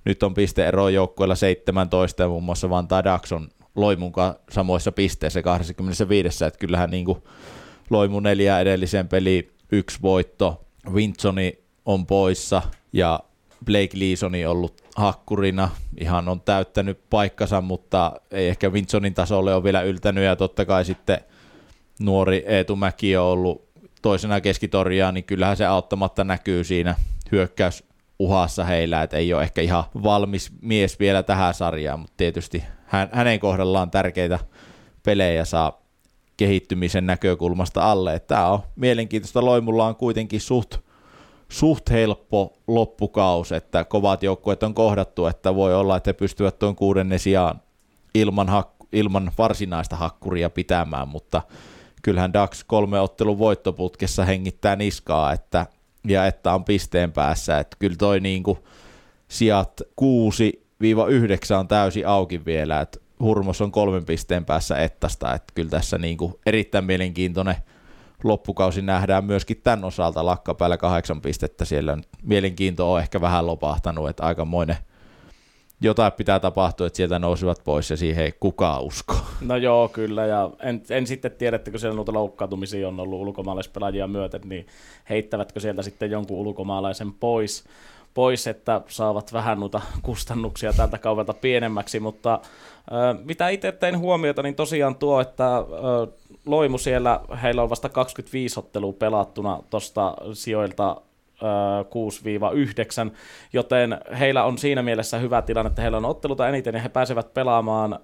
nyt 0.05 0.23
on 0.23 0.33
pisteero 0.33 0.89
joukkueella 0.89 1.35
17 1.35 2.23
ja 2.23 2.29
muun 2.29 2.43
muassa 2.43 2.69
Vantaa 2.69 3.03
Dax 3.03 3.31
on 3.31 3.49
Loimun 3.75 4.13
samoissa 4.51 4.91
pisteissä 4.91 5.41
25, 5.41 6.45
että 6.45 6.59
kyllähän 6.59 6.89
niin 6.89 7.05
kuin 7.05 7.23
Loimu 7.89 8.19
neljä 8.19 8.59
edelliseen 8.59 9.07
peliin 9.07 9.51
yksi 9.71 9.99
voitto, 10.01 10.65
Winsoni 10.93 11.59
on 11.85 12.05
poissa 12.05 12.61
ja 12.93 13.19
Blake 13.65 13.99
Leesoni 13.99 14.45
ollut 14.45 14.81
hakkurina, 14.95 15.69
ihan 15.97 16.29
on 16.29 16.41
täyttänyt 16.41 16.99
paikkansa, 17.09 17.61
mutta 17.61 18.11
ei 18.31 18.47
ehkä 18.47 18.69
Winsonin 18.69 19.13
tasolle 19.13 19.55
ole 19.55 19.63
vielä 19.63 19.81
yltänyt. 19.81 20.23
Ja 20.23 20.35
totta 20.35 20.65
kai 20.65 20.85
sitten 20.85 21.19
nuori 21.99 22.43
Eetu 22.47 22.75
Mäki 22.75 23.17
on 23.17 23.25
ollut 23.25 23.65
toisena 24.01 24.41
keskitorjaa, 24.41 25.11
niin 25.11 25.23
kyllähän 25.23 25.57
se 25.57 25.65
auttamatta 25.65 26.23
näkyy 26.23 26.63
siinä 26.63 26.95
hyökkäys 27.31 27.83
uhassa 28.19 28.63
heillä, 28.63 29.03
että 29.03 29.17
ei 29.17 29.33
ole 29.33 29.43
ehkä 29.43 29.61
ihan 29.61 29.83
valmis 30.03 30.51
mies 30.61 30.99
vielä 30.99 31.23
tähän 31.23 31.53
sarjaan, 31.53 31.99
mutta 31.99 32.13
tietysti 32.17 32.63
hän, 32.85 33.09
hänen 33.11 33.39
kohdallaan 33.39 33.91
tärkeitä 33.91 34.39
pelejä 35.03 35.45
saa 35.45 35.84
kehittymisen 36.37 37.05
näkökulmasta 37.05 37.91
alle. 37.91 38.19
Tämä 38.19 38.47
on 38.47 38.59
mielenkiintoista. 38.75 39.45
Loimulla 39.45 39.85
on 39.85 39.95
kuitenkin 39.95 40.41
suht, 40.41 40.77
suht 41.49 41.89
helppo 41.89 42.53
loppukaus, 42.67 43.51
että 43.51 43.83
kovat 43.83 44.23
joukkueet 44.23 44.63
on 44.63 44.73
kohdattu, 44.73 45.25
että 45.25 45.55
voi 45.55 45.75
olla, 45.75 45.97
että 45.97 46.09
he 46.09 46.13
pystyvät 46.13 46.59
tuon 46.59 46.75
kuudennen 46.75 47.19
sijaan 47.19 47.61
ilman, 48.15 48.47
hak- 48.47 48.87
ilman 48.91 49.31
varsinaista 49.37 49.95
hakkuria 49.95 50.49
pitämään, 50.49 51.07
mutta 51.07 51.41
kyllähän 52.01 52.33
Dax 52.33 52.63
kolme 52.67 52.99
ottelun 52.99 53.39
voittoputkessa 53.39 54.25
hengittää 54.25 54.75
niskaa, 54.75 55.33
että, 55.33 55.65
ja 56.07 56.27
että 56.27 56.53
on 56.53 56.65
pisteen 56.65 57.11
päässä, 57.11 57.59
että 57.59 57.77
kyllä 57.79 57.95
toi 57.95 58.19
niinku 58.19 58.57
sijat 59.27 59.81
6-9 60.01 60.05
on 61.59 61.67
täysin 61.67 62.07
auki 62.07 62.45
vielä, 62.45 62.81
että 62.81 62.99
Hurmos 63.19 63.61
on 63.61 63.71
kolmen 63.71 64.05
pisteen 64.05 64.45
päässä 64.45 64.77
Ettasta, 64.77 65.33
että 65.33 65.53
kyllä 65.55 65.69
tässä 65.69 65.97
niinku 65.97 66.39
erittäin 66.45 66.85
mielenkiintoinen 66.85 67.55
loppukausi 68.23 68.81
nähdään 68.81 69.25
myöskin 69.25 69.61
tämän 69.63 69.83
osalta. 69.83 70.25
Lakkapäällä 70.25 70.77
kahdeksan 70.77 71.21
pistettä, 71.21 71.65
siellä 71.65 71.95
nyt 71.95 72.07
mielenkiinto 72.23 72.93
on 72.93 72.99
ehkä 72.99 73.21
vähän 73.21 73.47
lopahtanut, 73.47 74.09
että 74.09 74.23
aikamoinen 74.23 74.77
jotain 75.81 76.11
pitää 76.11 76.39
tapahtua, 76.39 76.87
että 76.87 76.97
sieltä 76.97 77.19
nousivat 77.19 77.61
pois 77.63 77.89
ja 77.89 77.97
siihen 77.97 78.25
ei 78.25 78.31
kukaan 78.39 78.83
usko. 78.83 79.15
No 79.41 79.55
joo, 79.55 79.87
kyllä, 79.87 80.25
ja 80.25 80.49
en, 80.59 80.83
en 80.89 81.07
sitten 81.07 81.31
tiedä, 81.31 81.55
että 81.55 81.71
kun 81.71 81.79
siellä 81.79 81.95
noita 81.95 82.13
loukkaantumisia 82.13 82.87
on 82.87 82.99
ollut 82.99 83.21
ulkomaalaispelaajia 83.21 84.07
myöten, 84.07 84.41
niin 84.45 84.67
heittävätkö 85.09 85.59
sieltä 85.59 85.81
sitten 85.81 86.11
jonkun 86.11 86.37
ulkomaalaisen 86.37 87.13
pois, 87.13 87.63
pois 88.15 88.47
että 88.47 88.81
saavat 88.87 89.33
vähän 89.33 89.59
noita 89.59 89.81
kustannuksia 90.01 90.73
tältä 90.73 90.97
kaudelta 90.97 91.33
pienemmäksi, 91.33 91.99
mutta 91.99 92.39
mitä 93.23 93.49
itse 93.49 93.71
tein 93.71 93.99
huomiota, 93.99 94.43
niin 94.43 94.55
tosiaan 94.55 94.95
tuo, 94.95 95.21
että 95.21 95.45
Loimu 96.45 96.77
siellä, 96.77 97.19
heillä 97.43 97.63
on 97.63 97.69
vasta 97.69 97.89
25 97.89 98.59
ottelua 98.59 98.93
pelattuna 98.93 99.59
tuosta 99.69 100.13
sijoilta 100.33 101.01
6-9, 103.09 103.15
joten 103.53 103.97
heillä 104.19 104.43
on 104.43 104.57
siinä 104.57 104.81
mielessä 104.81 105.17
hyvä 105.17 105.41
tilanne, 105.41 105.67
että 105.67 105.81
heillä 105.81 105.97
on 105.97 106.05
otteluta 106.05 106.49
eniten 106.49 106.75
ja 106.75 106.81
he 106.81 106.89
pääsevät 106.89 107.33
pelaamaan 107.33 107.93
ö, 107.93 107.97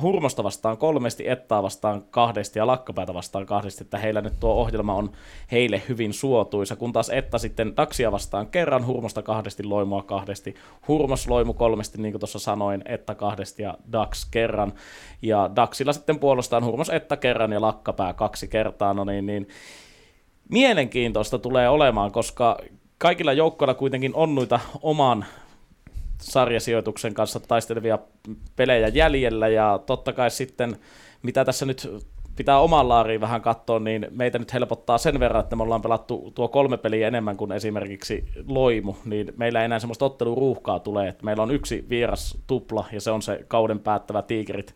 Hurmosta 0.00 0.44
vastaan 0.44 0.78
kolmesti, 0.78 1.28
Ettaa 1.28 1.62
vastaan 1.62 2.02
kahdesti 2.10 2.58
ja 2.58 2.66
Lakkapäätä 2.66 3.14
vastaan 3.14 3.46
kahdesti, 3.46 3.84
että 3.84 3.98
heillä 3.98 4.20
nyt 4.20 4.40
tuo 4.40 4.54
ohjelma 4.54 4.94
on 4.94 5.12
heille 5.52 5.82
hyvin 5.88 6.12
suotuisa, 6.12 6.76
kun 6.76 6.92
taas 6.92 7.10
Etta 7.10 7.38
sitten 7.38 7.76
Daxia 7.76 8.12
vastaan 8.12 8.46
kerran, 8.46 8.86
Hurmosta 8.86 9.22
kahdesti, 9.22 9.64
Loimua 9.64 10.02
kahdesti, 10.02 10.54
Hurmos 10.88 11.28
Loimu 11.28 11.54
kolmesti, 11.54 12.02
niin 12.02 12.12
kuin 12.12 12.20
tuossa 12.20 12.38
sanoin, 12.38 12.82
Etta 12.84 13.14
kahdesti 13.14 13.62
ja 13.62 13.78
Dax 13.92 14.26
kerran, 14.30 14.72
ja 15.22 15.50
Daxilla 15.56 15.92
sitten 15.92 16.18
puolestaan 16.18 16.64
Hurmos 16.64 16.90
Etta 16.90 17.16
kerran 17.16 17.52
ja 17.52 17.60
Lakkapää 17.60 18.12
kaksi 18.12 18.48
kertaa, 18.48 18.94
no 18.94 19.04
niin, 19.04 19.26
niin 19.26 19.48
mielenkiintoista 20.52 21.38
tulee 21.38 21.68
olemaan, 21.68 22.12
koska 22.12 22.58
kaikilla 22.98 23.32
joukkoilla 23.32 23.74
kuitenkin 23.74 24.14
on 24.14 24.34
noita 24.34 24.60
oman 24.82 25.24
sarjasijoituksen 26.18 27.14
kanssa 27.14 27.40
taistelevia 27.40 27.98
pelejä 28.56 28.88
jäljellä. 28.88 29.48
Ja 29.48 29.80
totta 29.86 30.12
kai 30.12 30.30
sitten 30.30 30.76
mitä 31.22 31.44
tässä 31.44 31.66
nyt 31.66 31.88
pitää 32.36 32.58
oman 32.58 32.88
laariin 32.88 33.20
vähän 33.20 33.42
katsoa, 33.42 33.78
niin 33.78 34.06
meitä 34.10 34.38
nyt 34.38 34.52
helpottaa 34.52 34.98
sen 34.98 35.20
verran, 35.20 35.42
että 35.42 35.56
me 35.56 35.62
ollaan 35.62 35.82
pelattu 35.82 36.32
tuo 36.34 36.48
kolme 36.48 36.76
peliä 36.76 37.08
enemmän 37.08 37.36
kuin 37.36 37.52
esimerkiksi 37.52 38.24
Loimu, 38.46 38.94
niin 39.04 39.32
meillä 39.36 39.60
ei 39.60 39.64
enää 39.64 39.78
semmoista 39.78 40.04
otteluruuhkaa 40.04 40.80
tulee, 40.80 41.08
että 41.08 41.24
meillä 41.24 41.42
on 41.42 41.50
yksi 41.50 41.86
vieras 41.88 42.38
tupla 42.46 42.84
ja 42.92 43.00
se 43.00 43.10
on 43.10 43.22
se 43.22 43.44
kauden 43.48 43.78
päättävä 43.78 44.22
tiikerit 44.22 44.74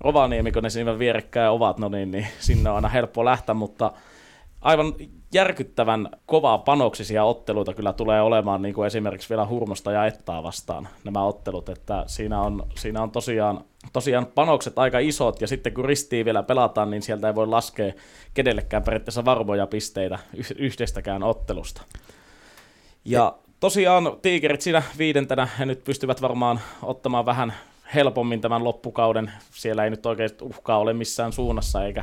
Rovaniemi, 0.00 0.52
kun 0.52 0.62
ne 0.62 0.70
siinä 0.70 0.98
vierekkäin 0.98 1.50
ovat, 1.50 1.78
no 1.78 1.88
niin, 1.88 2.10
niin 2.10 2.26
sinne 2.38 2.70
on 2.70 2.76
aina 2.76 2.88
helppo 2.88 3.24
lähteä, 3.24 3.54
mutta 3.54 3.92
aivan 4.62 4.94
järkyttävän 5.32 6.08
kovaa 6.26 6.58
panoksisia 6.58 7.24
otteluita 7.24 7.74
kyllä 7.74 7.92
tulee 7.92 8.22
olemaan, 8.22 8.62
niin 8.62 8.74
kuin 8.74 8.86
esimerkiksi 8.86 9.28
vielä 9.28 9.46
Hurmosta 9.46 9.92
ja 9.92 10.06
Ettaa 10.06 10.42
vastaan 10.42 10.88
nämä 11.04 11.24
ottelut, 11.24 11.68
että 11.68 12.04
siinä 12.06 12.40
on, 12.40 12.66
siinä 12.74 13.02
on 13.02 13.10
tosiaan, 13.10 13.64
tosiaan 13.92 14.26
panokset 14.26 14.78
aika 14.78 14.98
isot, 14.98 15.40
ja 15.40 15.46
sitten 15.46 15.74
kun 15.74 15.84
ristiin 15.84 16.24
vielä 16.24 16.42
pelataan, 16.42 16.90
niin 16.90 17.02
sieltä 17.02 17.28
ei 17.28 17.34
voi 17.34 17.46
laskea 17.46 17.92
kenellekään 18.34 18.82
periaatteessa 18.82 19.24
varmoja 19.24 19.66
pisteitä 19.66 20.18
yh- 20.36 20.54
yhdestäkään 20.58 21.22
ottelusta. 21.22 21.82
Ja 23.04 23.34
tosiaan 23.60 24.16
tiikerit 24.22 24.60
siinä 24.60 24.82
viidentenä, 24.98 25.48
he 25.58 25.66
nyt 25.66 25.84
pystyvät 25.84 26.22
varmaan 26.22 26.60
ottamaan 26.82 27.26
vähän 27.26 27.54
helpommin 27.94 28.40
tämän 28.40 28.64
loppukauden. 28.64 29.32
Siellä 29.50 29.84
ei 29.84 29.90
nyt 29.90 30.06
oikein 30.06 30.30
uhkaa 30.42 30.78
ole 30.78 30.92
missään 30.92 31.32
suunnassa, 31.32 31.84
eikä, 31.84 32.02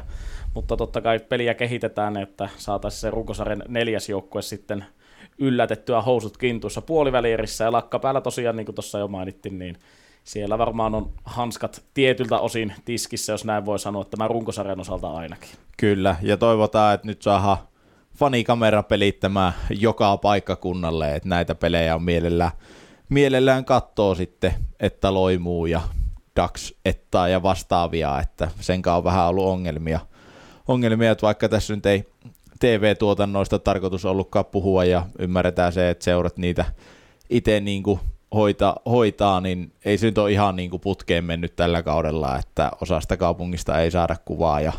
mutta 0.54 0.78
totta 0.78 1.02
kai 1.02 1.20
peliä 1.20 1.54
kehitetään, 1.54 2.18
että 2.18 2.50
saataisiin 2.58 3.02
se 3.02 3.10
runkosarjan 3.10 3.64
neljäs 3.68 4.10
joukkue 4.10 4.42
sitten 4.42 4.86
yllätettyä 5.38 6.02
housut 6.02 6.38
kintuissa 6.38 6.82
puolivälierissä 6.82 7.64
ja 7.64 7.72
lakkapäällä 7.72 8.22
tosiaan, 8.22 8.56
niin 8.56 8.66
kuin 8.66 8.76
tuossa 8.76 9.00
jo 9.00 9.08
mainittiin, 9.08 9.60
niin 9.60 9.76
siellä 10.24 10.58
varmaan 10.58 10.96
on 10.96 11.12
hanskat 11.26 11.84
tietyltä 11.94 12.40
osin 12.40 12.74
tiskissä, 12.86 13.34
jos 13.34 13.46
näin 13.46 13.66
voi 13.66 13.80
sanoa, 13.80 14.06
tämän 14.06 14.30
runkosarjan 14.30 14.80
osalta 14.80 15.12
ainakin. 15.12 15.50
Kyllä, 15.78 16.16
ja 16.22 16.38
toivotaan, 16.38 16.94
että 16.96 17.08
nyt 17.08 17.22
saadaan 17.22 17.58
fanikamera 18.16 18.84
pelittämään 18.84 19.54
joka 19.70 20.18
paikkakunnalle, 20.18 21.16
että 21.16 21.30
näitä 21.30 21.56
pelejä 21.56 21.96
on 21.96 22.04
mielellään, 22.04 22.52
mielellään 23.10 23.66
kattoo 23.66 24.16
sitten, 24.16 24.54
että 24.80 25.14
loimuu 25.14 25.66
ja 25.66 25.82
Dax 26.36 26.72
ettaa 26.86 27.28
ja 27.28 27.44
vastaavia, 27.44 28.20
että 28.20 28.52
sen 28.60 28.82
kanssa 28.82 28.98
on 28.98 29.04
vähän 29.04 29.28
ollut 29.28 29.46
ongelmia, 29.46 30.00
ongelmia, 30.68 31.12
että 31.12 31.22
vaikka 31.22 31.50
tässä 31.50 31.76
nyt 31.76 31.86
ei 31.86 32.04
TV-tuotannoista 32.60 33.60
tarkoitus 33.60 34.06
ollutkaan 34.06 34.46
puhua 34.46 34.86
ja 34.86 35.06
ymmärretään 35.20 35.74
se, 35.74 35.90
että 35.90 36.04
seurat 36.04 36.38
niitä 36.38 36.66
itse 37.30 37.60
niin 37.60 37.84
kuin 37.84 38.00
hoita, 38.34 38.76
hoitaa, 38.86 39.42
niin 39.42 39.72
ei 39.86 39.98
se 39.98 40.06
nyt 40.06 40.18
ole 40.18 40.32
ihan 40.32 40.56
niin 40.56 40.70
kuin 40.70 40.80
putkeen 40.82 41.24
mennyt 41.24 41.56
tällä 41.56 41.84
kaudella, 41.84 42.38
että 42.38 42.72
osasta 42.82 43.18
kaupungista 43.18 43.80
ei 43.80 43.92
saada 43.92 44.16
kuvaa 44.26 44.62
ja 44.62 44.74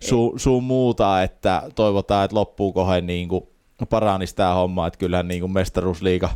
su, 0.00 0.32
sun 0.36 0.64
muuta, 0.64 1.22
että 1.22 1.62
toivotaan, 1.74 2.24
että 2.24 2.36
loppuuko 2.36 2.88
he 2.88 3.00
niin 3.00 3.28
kuin 3.28 3.44
paranisi 3.90 4.36
tämä 4.36 4.54
homma, 4.54 4.86
että 4.86 4.98
kyllähän 4.98 5.28
niin 5.28 5.40
kuin 5.40 5.52
mestaruusliiga 5.52 6.28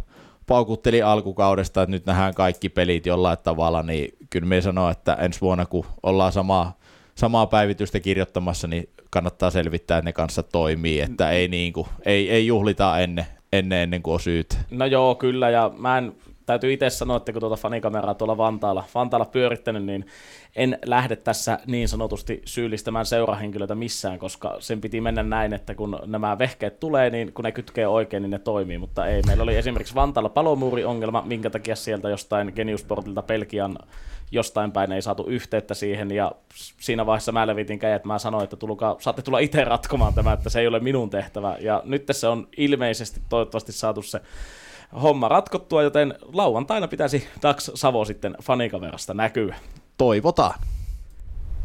paukutteli 0.48 1.02
alkukaudesta, 1.02 1.82
että 1.82 1.90
nyt 1.90 2.06
nähdään 2.06 2.34
kaikki 2.34 2.68
pelit 2.68 3.06
jollain 3.06 3.38
tavalla, 3.42 3.82
niin 3.82 4.14
kyllä 4.30 4.46
me 4.46 4.60
sanoo, 4.60 4.90
että 4.90 5.14
ensi 5.14 5.40
vuonna 5.40 5.66
kun 5.66 5.86
ollaan 6.02 6.32
samaa, 6.32 6.78
samaa 7.14 7.46
päivitystä 7.46 8.00
kirjoittamassa, 8.00 8.68
niin 8.68 8.88
kannattaa 9.10 9.50
selvittää, 9.50 9.98
että 9.98 10.08
ne 10.08 10.12
kanssa 10.12 10.42
toimii, 10.42 11.00
että 11.00 11.30
ei, 11.30 11.48
niin 11.48 11.72
kuin, 11.72 11.86
ei, 12.04 12.30
ei 12.30 12.46
juhlita 12.46 12.98
ennen, 12.98 13.26
ennen, 13.52 13.78
ennen 13.78 14.02
kuin 14.02 14.14
on 14.14 14.20
syyt. 14.20 14.58
No 14.70 14.86
joo, 14.86 15.14
kyllä, 15.14 15.50
ja 15.50 15.70
mä 15.78 15.98
en, 15.98 16.12
täytyy 16.48 16.72
itse 16.72 16.90
sanoa, 16.90 17.16
että 17.16 17.32
kun 17.32 17.40
tuota 17.40 17.56
fanikameraa 17.56 18.14
tuolla 18.14 18.36
Vantaalla, 18.36 18.84
Vantaalla 18.94 19.24
pyörittänyt, 19.24 19.84
niin 19.84 20.06
en 20.56 20.78
lähde 20.84 21.16
tässä 21.16 21.58
niin 21.66 21.88
sanotusti 21.88 22.42
syyllistämään 22.44 23.06
seurahenkilöitä 23.06 23.74
missään, 23.74 24.18
koska 24.18 24.56
sen 24.58 24.80
piti 24.80 25.00
mennä 25.00 25.22
näin, 25.22 25.52
että 25.52 25.74
kun 25.74 25.98
nämä 26.06 26.38
vehkeet 26.38 26.80
tulee, 26.80 27.10
niin 27.10 27.32
kun 27.32 27.44
ne 27.44 27.52
kytkee 27.52 27.86
oikein, 27.86 28.22
niin 28.22 28.30
ne 28.30 28.38
toimii, 28.38 28.78
mutta 28.78 29.06
ei. 29.06 29.22
Meillä 29.26 29.42
oli 29.42 29.56
esimerkiksi 29.56 29.94
Vantaalla 29.94 30.28
palomuuriongelma, 30.28 31.22
minkä 31.26 31.50
takia 31.50 31.76
sieltä 31.76 32.08
jostain 32.08 32.52
Geniusportilta 32.56 33.22
Pelkian 33.22 33.78
jostain 34.30 34.72
päin 34.72 34.92
ei 34.92 35.02
saatu 35.02 35.24
yhteyttä 35.26 35.74
siihen, 35.74 36.10
ja 36.10 36.32
siinä 36.80 37.06
vaiheessa 37.06 37.32
mä 37.32 37.46
levitin 37.46 37.78
kädet, 37.78 38.04
mä 38.04 38.18
sanoin, 38.18 38.44
että 38.44 38.56
tulukaa, 38.56 38.96
saatte 39.00 39.22
tulla 39.22 39.38
itse 39.38 39.64
ratkomaan 39.64 40.14
tämä, 40.14 40.32
että 40.32 40.50
se 40.50 40.60
ei 40.60 40.66
ole 40.66 40.80
minun 40.80 41.10
tehtävä, 41.10 41.56
ja 41.60 41.82
nyt 41.84 42.06
se 42.10 42.28
on 42.28 42.48
ilmeisesti 42.56 43.20
toivottavasti 43.28 43.72
saatu 43.72 44.02
se 44.02 44.20
homma 45.02 45.28
ratkottua, 45.28 45.82
joten 45.82 46.14
lauantaina 46.32 46.88
pitäisi 46.88 47.28
Dax 47.42 47.70
Savo 47.74 48.04
sitten 48.04 48.36
fanikaverasta 48.42 49.14
näkyä. 49.14 49.56
Toivotaan. 49.98 50.60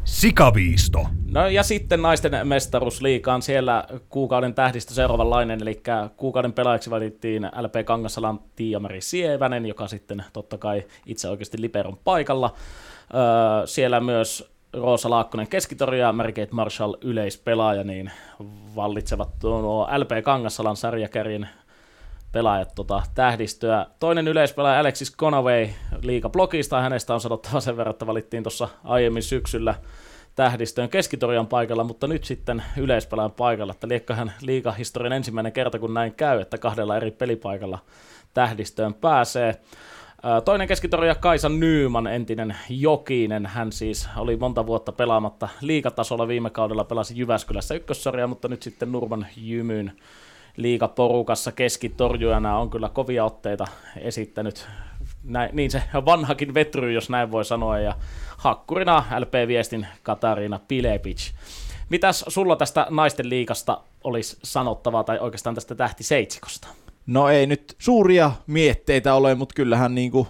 Sikaviisto. 0.03 1.05
No 1.31 1.47
ja 1.47 1.63
sitten 1.63 2.01
naisten 2.01 2.47
mestaruusliikaan 2.47 3.41
siellä 3.41 3.87
kuukauden 4.09 4.53
tähdistä 4.53 4.93
seuraavanlainen, 4.93 5.61
eli 5.61 5.81
kuukauden 6.17 6.53
pelaajaksi 6.53 6.89
valittiin 6.89 7.43
LP 7.43 7.85
Kangasalan 7.85 8.39
Tiia-Mari 8.55 9.01
Sievänen, 9.01 9.65
joka 9.65 9.87
sitten 9.87 10.23
totta 10.33 10.57
kai 10.57 10.83
itse 11.05 11.29
oikeasti 11.29 11.61
Liberon 11.61 11.97
paikalla. 12.03 12.53
Öö, 13.13 13.67
siellä 13.67 13.99
myös 13.99 14.53
Roosa 14.73 15.09
Laakkonen 15.09 15.47
keskitori 15.47 15.99
ja 15.99 16.13
Mergate 16.13 16.51
Marshall 16.51 16.93
yleispelaaja, 17.01 17.83
niin 17.83 18.11
vallitsevat 18.75 19.29
nuo 19.43 19.89
LP 19.97 20.11
Kangasalan 20.23 20.75
sarjakärjen 20.75 21.49
pelaajat 22.33 22.75
tota, 22.75 23.03
tähdistöä. 23.15 23.85
Toinen 23.99 24.27
yleispelaaja 24.27 24.79
Alexis 24.79 25.17
Conaway 25.17 25.67
liikablogista, 26.01 26.81
hänestä 26.81 27.13
on 27.13 27.21
sanottava 27.21 27.59
sen 27.59 27.77
verran, 27.77 27.91
että 27.91 28.07
valittiin 28.07 28.43
tuossa 28.43 28.69
aiemmin 28.83 29.23
syksyllä 29.23 29.75
tähdistöön 30.35 30.89
keskitorian 30.89 31.47
paikalla, 31.47 31.83
mutta 31.83 32.07
nyt 32.07 32.23
sitten 32.23 32.63
yleispelaajan 32.77 33.31
paikalla, 33.31 33.73
että 33.73 33.87
liekköhän 33.87 34.33
liikahistorian 34.41 35.13
ensimmäinen 35.13 35.51
kerta, 35.51 35.79
kun 35.79 35.93
näin 35.93 36.13
käy, 36.13 36.41
että 36.41 36.57
kahdella 36.57 36.97
eri 36.97 37.11
pelipaikalla 37.11 37.79
tähdistöön 38.33 38.93
pääsee. 38.93 39.55
Toinen 40.45 40.67
keskitorja 40.67 41.15
Kaisa 41.15 41.49
Nyyman, 41.49 42.07
entinen 42.07 42.55
Jokinen. 42.69 43.45
Hän 43.45 43.71
siis 43.71 44.09
oli 44.17 44.35
monta 44.35 44.65
vuotta 44.65 44.91
pelaamatta 44.91 45.49
liikatasolla 45.61 46.27
viime 46.27 46.49
kaudella, 46.49 46.83
pelasi 46.83 47.19
Jyväskylässä 47.19 47.75
ykkössarjaa, 47.75 48.27
mutta 48.27 48.47
nyt 48.47 48.63
sitten 48.63 48.91
Nurman 48.91 49.27
Jymyn 49.37 49.91
liikaporukassa 50.57 51.51
keskitorjujana 51.51 52.57
on 52.57 52.69
kyllä 52.69 52.89
kovia 52.89 53.25
otteita 53.25 53.65
esittänyt. 53.97 54.67
Näin, 55.23 55.49
niin 55.53 55.71
se 55.71 55.83
vanhakin 56.05 56.53
vetry, 56.53 56.91
jos 56.91 57.09
näin 57.09 57.31
voi 57.31 57.45
sanoa, 57.45 57.79
ja 57.79 57.95
hakkurina 58.37 59.05
LP-viestin 59.19 59.87
Katarina 60.03 60.59
Pilepic. 60.67 61.31
Mitäs 61.89 62.25
sulla 62.27 62.55
tästä 62.55 62.87
naisten 62.89 63.29
liikasta 63.29 63.81
olisi 64.03 64.37
sanottavaa, 64.43 65.03
tai 65.03 65.19
oikeastaan 65.19 65.55
tästä 65.55 65.75
tähtiseitsikosta? 65.75 66.67
No 67.07 67.29
ei 67.29 67.47
nyt 67.47 67.75
suuria 67.79 68.31
mietteitä 68.47 69.13
ole, 69.13 69.35
mutta 69.35 69.55
kyllähän 69.55 69.95
niinku 69.95 70.27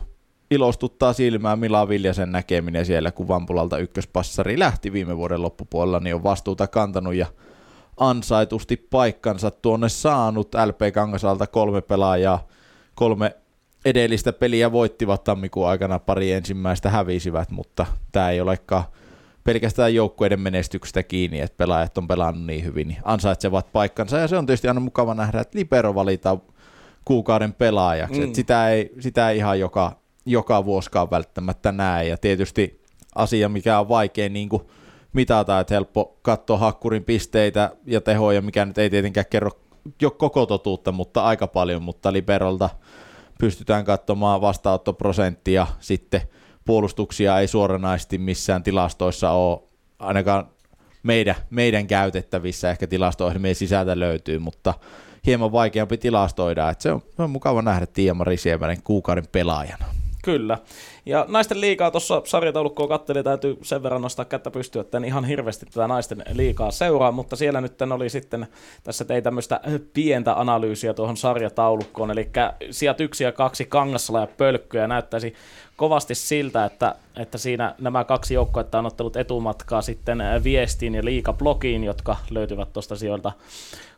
ilostuttaa 0.52 1.14
silmää 1.14 1.56
Mila 1.56 1.90
Viljasen 1.90 2.32
näkeminen 2.32 2.86
siellä, 2.86 3.12
kun 3.12 3.28
Vampulalta 3.28 3.78
ykköspassari 3.78 4.60
lähti 4.60 4.94
viime 4.94 5.18
vuoden 5.18 5.42
loppupuolella, 5.42 6.00
niin 6.00 6.16
on 6.16 6.24
vastuuta 6.24 6.68
kantanut 6.68 7.14
ja 7.14 7.26
ansaitusti 7.98 8.78
paikkansa 8.78 9.52
tuonne 9.52 9.90
saanut. 9.90 10.56
LP 10.66 10.94
Kangasalta 10.94 11.48
kolme 11.48 11.82
pelaajaa, 11.82 12.48
kolme 12.96 13.36
edellistä 13.86 14.34
peliä 14.34 14.72
voittivat 14.72 15.24
tammikuun 15.24 15.68
aikana, 15.68 16.00
pari 16.00 16.32
ensimmäistä 16.32 16.90
hävisivät, 16.90 17.52
mutta 17.52 17.86
tämä 18.12 18.30
ei 18.30 18.42
olekaan 18.42 18.84
pelkästään 19.44 19.96
joukkueiden 19.96 20.40
menestyksestä 20.40 21.04
kiinni, 21.04 21.40
että 21.40 21.58
pelaajat 21.58 21.98
on 21.98 22.08
pelannut 22.08 22.46
niin 22.46 22.66
hyvin, 22.66 22.88
niin 22.88 23.00
ansaitsevat 23.04 23.72
paikkansa, 23.72 24.18
ja 24.18 24.28
se 24.28 24.38
on 24.38 24.46
tietysti 24.46 24.68
aina 24.68 24.80
mukava 24.80 25.14
nähdä, 25.14 25.42
että 25.42 25.58
Libero 25.58 25.96
valitaan 25.96 26.42
kuukauden 27.06 27.54
pelaajaksi, 27.54 28.26
mm. 28.26 28.34
sitä, 28.34 28.70
ei, 28.70 28.92
sitä 29.00 29.30
ei 29.30 29.38
ihan 29.38 29.60
joka, 29.60 29.92
joka 30.26 30.66
vuosikaan 30.66 31.10
välttämättä 31.12 31.72
näe, 31.72 32.08
ja 32.08 32.18
tietysti 32.18 32.82
asia, 33.16 33.50
mikä 33.50 33.80
on 33.80 33.90
vaikea 33.90 34.30
niin 34.30 34.50
kuin 34.50 34.64
mitata, 35.14 35.60
että 35.60 35.74
helppo 35.74 36.20
katsoa 36.22 36.58
hakkurin 36.58 37.04
pisteitä 37.04 37.72
ja 37.86 38.02
tehoja, 38.02 38.42
mikä 38.42 38.66
nyt 38.66 38.78
ei 38.78 38.90
tietenkään 38.90 39.26
kerro 39.30 39.52
jo 40.02 40.12
koko 40.12 40.46
totuutta, 40.46 40.92
mutta 40.92 41.24
aika 41.24 41.48
paljon, 41.48 41.84
mutta 41.84 42.14
Liberolta 42.14 42.70
pystytään 43.40 43.86
katsomaan 43.86 44.42
vastaanottoprosenttia, 44.42 45.68
sitten 45.80 46.22
puolustuksia 46.66 47.40
ei 47.40 47.48
suoranaisesti 47.48 48.18
missään 48.18 48.64
tilastoissa 48.64 49.32
ole, 49.32 49.60
ainakaan 50.00 50.50
meidän, 51.04 51.36
meidän 51.50 51.88
käytettävissä, 51.88 52.72
ehkä 52.72 52.88
tilasto-ohjelmien 52.88 53.56
sisältä 53.56 54.00
löytyy, 54.00 54.40
mutta 54.40 54.74
hieman 55.26 55.52
vaikeampi 55.52 55.98
tilastoida, 55.98 56.70
että 56.70 56.82
se 56.82 56.92
on, 56.92 57.02
on 57.18 57.30
mukava 57.30 57.62
nähdä 57.62 57.86
Tiia-Mari 57.86 58.38
kuukauden 58.84 59.28
pelaajana. 59.32 59.86
Kyllä. 60.24 60.58
Ja 61.06 61.26
naisten 61.28 61.62
liikaa 61.62 61.92
tuossa 61.92 62.22
sarjataulukkoa 62.26 62.88
katselin, 62.88 63.24
täytyy 63.24 63.58
sen 63.62 63.84
verran 63.84 64.02
nostaa 64.02 64.26
kättä 64.26 64.52
pystyä, 64.52 64.82
että 64.82 64.98
en 64.98 65.06
ihan 65.06 65.26
hirveästi 65.26 65.66
tätä 65.66 65.88
naisten 65.88 66.24
liikaa 66.34 66.72
seuraa, 66.72 67.12
mutta 67.12 67.36
siellä 67.36 67.62
nyt 67.62 67.82
oli 67.82 68.10
sitten, 68.10 68.48
tässä 68.84 69.06
tein 69.06 69.24
tämmöistä 69.24 69.60
pientä 69.94 70.40
analyysiä 70.40 70.94
tuohon 70.94 71.18
sarjataulukkoon, 71.18 72.12
eli 72.12 72.30
sijat 72.72 73.00
yksi 73.00 73.24
ja 73.24 73.32
kaksi 73.32 73.66
Kangassala 73.66 74.20
ja 74.20 74.28
Pölkkyä 74.28 74.88
näyttäisi 74.88 75.34
kovasti 75.78 76.16
siltä, 76.16 76.66
että, 76.66 76.96
että 77.18 77.38
siinä 77.38 77.76
nämä 77.80 78.04
kaksi 78.04 78.34
joukkuetta 78.34 78.80
on 78.80 78.86
ottanut 78.86 79.16
etumatkaa 79.16 79.82
sitten 79.82 80.24
viestiin 80.44 80.96
ja 80.96 81.06
liikablogiin, 81.06 81.84
jotka 81.84 82.18
löytyvät 82.30 82.74
tuosta 82.74 82.96
sijoilta 82.96 83.32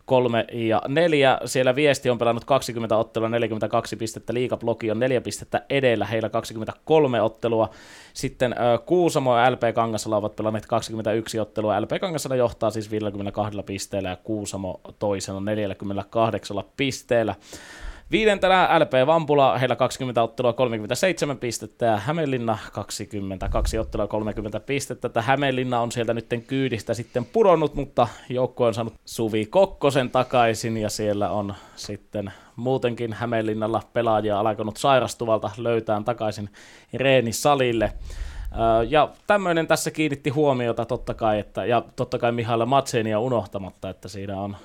kolme 0.05 0.45
ja 0.51 0.81
neljä. 0.87 1.39
Siellä 1.45 1.75
viesti 1.75 2.09
on 2.09 2.17
pelannut 2.17 2.45
20 2.45 2.97
ottelua, 2.97 3.29
42 3.29 3.95
pistettä, 3.95 4.33
liikablogi 4.33 4.91
on 4.91 4.99
4 4.99 5.21
pistettä 5.21 5.65
edellä, 5.69 6.05
heillä 6.05 6.29
23 6.29 7.21
ottelua. 7.21 7.69
Sitten 8.13 8.55
Kuusamo 8.85 9.37
ja 9.37 9.51
LP 9.51 9.61
Kangasala 9.75 10.17
ovat 10.17 10.35
pelanneet 10.35 10.65
21 10.65 11.39
ottelua. 11.39 11.81
LP 11.81 11.91
Kangasala 12.01 12.35
johtaa 12.35 12.69
siis 12.69 12.91
52 12.91 13.63
pisteellä 13.65 14.09
ja 14.09 14.15
Kuusamo 14.15 14.81
toisena 14.99 15.39
48 15.39 16.57
pisteellä. 16.77 17.35
Viidentenä 18.11 18.69
LP 18.79 19.07
Vampula, 19.07 19.57
heillä 19.57 19.75
20 19.75 20.23
ottelua 20.23 20.53
37 20.53 21.37
pistettä 21.37 21.85
ja 21.85 21.97
Hämeenlinna 21.97 22.57
22 22.71 23.79
ottelua 23.79 24.07
30 24.07 24.59
pistettä. 24.59 25.07
Että 25.07 25.21
Hämeenlinna 25.21 25.79
on 25.79 25.91
sieltä 25.91 26.13
nyt 26.13 26.29
kyydistä 26.47 26.93
sitten 26.93 27.25
pudonnut, 27.25 27.75
mutta 27.75 28.07
joukko 28.29 28.65
on 28.65 28.73
saanut 28.73 28.93
Suvi 29.05 29.45
Kokkosen 29.45 30.09
takaisin 30.09 30.77
ja 30.77 30.89
siellä 30.89 31.29
on 31.29 31.55
sitten 31.75 32.33
muutenkin 32.55 33.13
Hämeenlinnalla 33.13 33.81
pelaajia 33.93 34.39
alkanut 34.39 34.77
sairastuvalta 34.77 35.51
löytää 35.57 36.01
takaisin 36.05 36.49
reenisalille. 36.93 37.93
Ja 38.89 39.09
tämmöinen 39.27 39.67
tässä 39.67 39.91
kiinnitti 39.91 40.29
huomiota 40.29 40.85
totta 40.85 41.13
kai, 41.13 41.39
että, 41.39 41.65
ja 41.65 41.83
totta 41.95 42.19
kai 42.19 42.31
Mihaila 42.31 42.65
Matsenia 42.65 43.19
unohtamatta, 43.19 43.89
että 43.89 44.07
siinä 44.07 44.41
on 44.41 44.57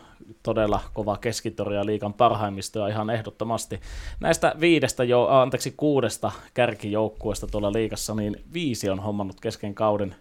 todella 0.42 0.80
kova 0.92 1.16
keskitoria 1.16 1.86
liikan 1.86 2.14
parhaimmistoa 2.14 2.88
ihan 2.88 3.10
ehdottomasti. 3.10 3.80
Näistä 4.20 4.54
viidestä, 4.60 5.04
jo, 5.04 5.26
anteeksi 5.26 5.74
kuudesta 5.76 6.32
kärkijoukkueesta 6.54 7.46
tuolla 7.46 7.72
liikassa, 7.72 8.14
niin 8.14 8.36
viisi 8.52 8.90
on 8.90 9.00
hommannut 9.00 9.40
kesken 9.40 9.74
kauden 9.74 10.14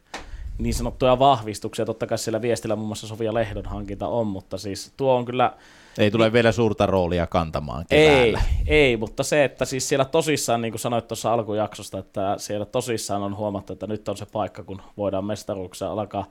niin 0.60 0.74
sanottuja 0.74 1.20
vahvistuksia. 1.20 1.86
Totta 1.86 2.08
kai 2.08 2.18
siellä 2.18 2.42
viestillä 2.42 2.76
muun 2.76 2.88
muassa 2.88 3.08
Sofia 3.08 3.34
Lehdon 3.34 3.66
hankinta 3.66 4.08
on, 4.08 4.28
mutta 4.28 4.58
siis 4.58 4.94
tuo 4.98 5.16
on 5.16 5.26
kyllä... 5.26 5.54
Ei 5.98 6.12
tule 6.12 6.34
vielä 6.34 6.52
suurta 6.52 6.86
roolia 6.86 7.28
kantamaan 7.28 7.86
keväällä. 7.90 8.42
Ei, 8.68 8.78
ei, 8.78 8.98
mutta 8.98 9.24
se, 9.24 9.44
että 9.44 9.66
siis 9.66 9.90
siellä 9.90 10.06
tosissaan, 10.06 10.62
niin 10.62 10.72
kuin 10.72 10.80
sanoit 10.80 11.08
tuossa 11.08 11.34
alkujaksosta, 11.34 11.98
että 11.98 12.36
siellä 12.38 12.66
tosissaan 12.66 13.24
on 13.24 13.38
huomattu, 13.38 13.74
että 13.74 13.88
nyt 13.88 14.10
on 14.10 14.18
se 14.18 14.26
paikka, 14.26 14.64
kun 14.64 14.82
voidaan 14.98 15.26
mestaruuksia 15.26 15.92
alkaa 15.92 16.26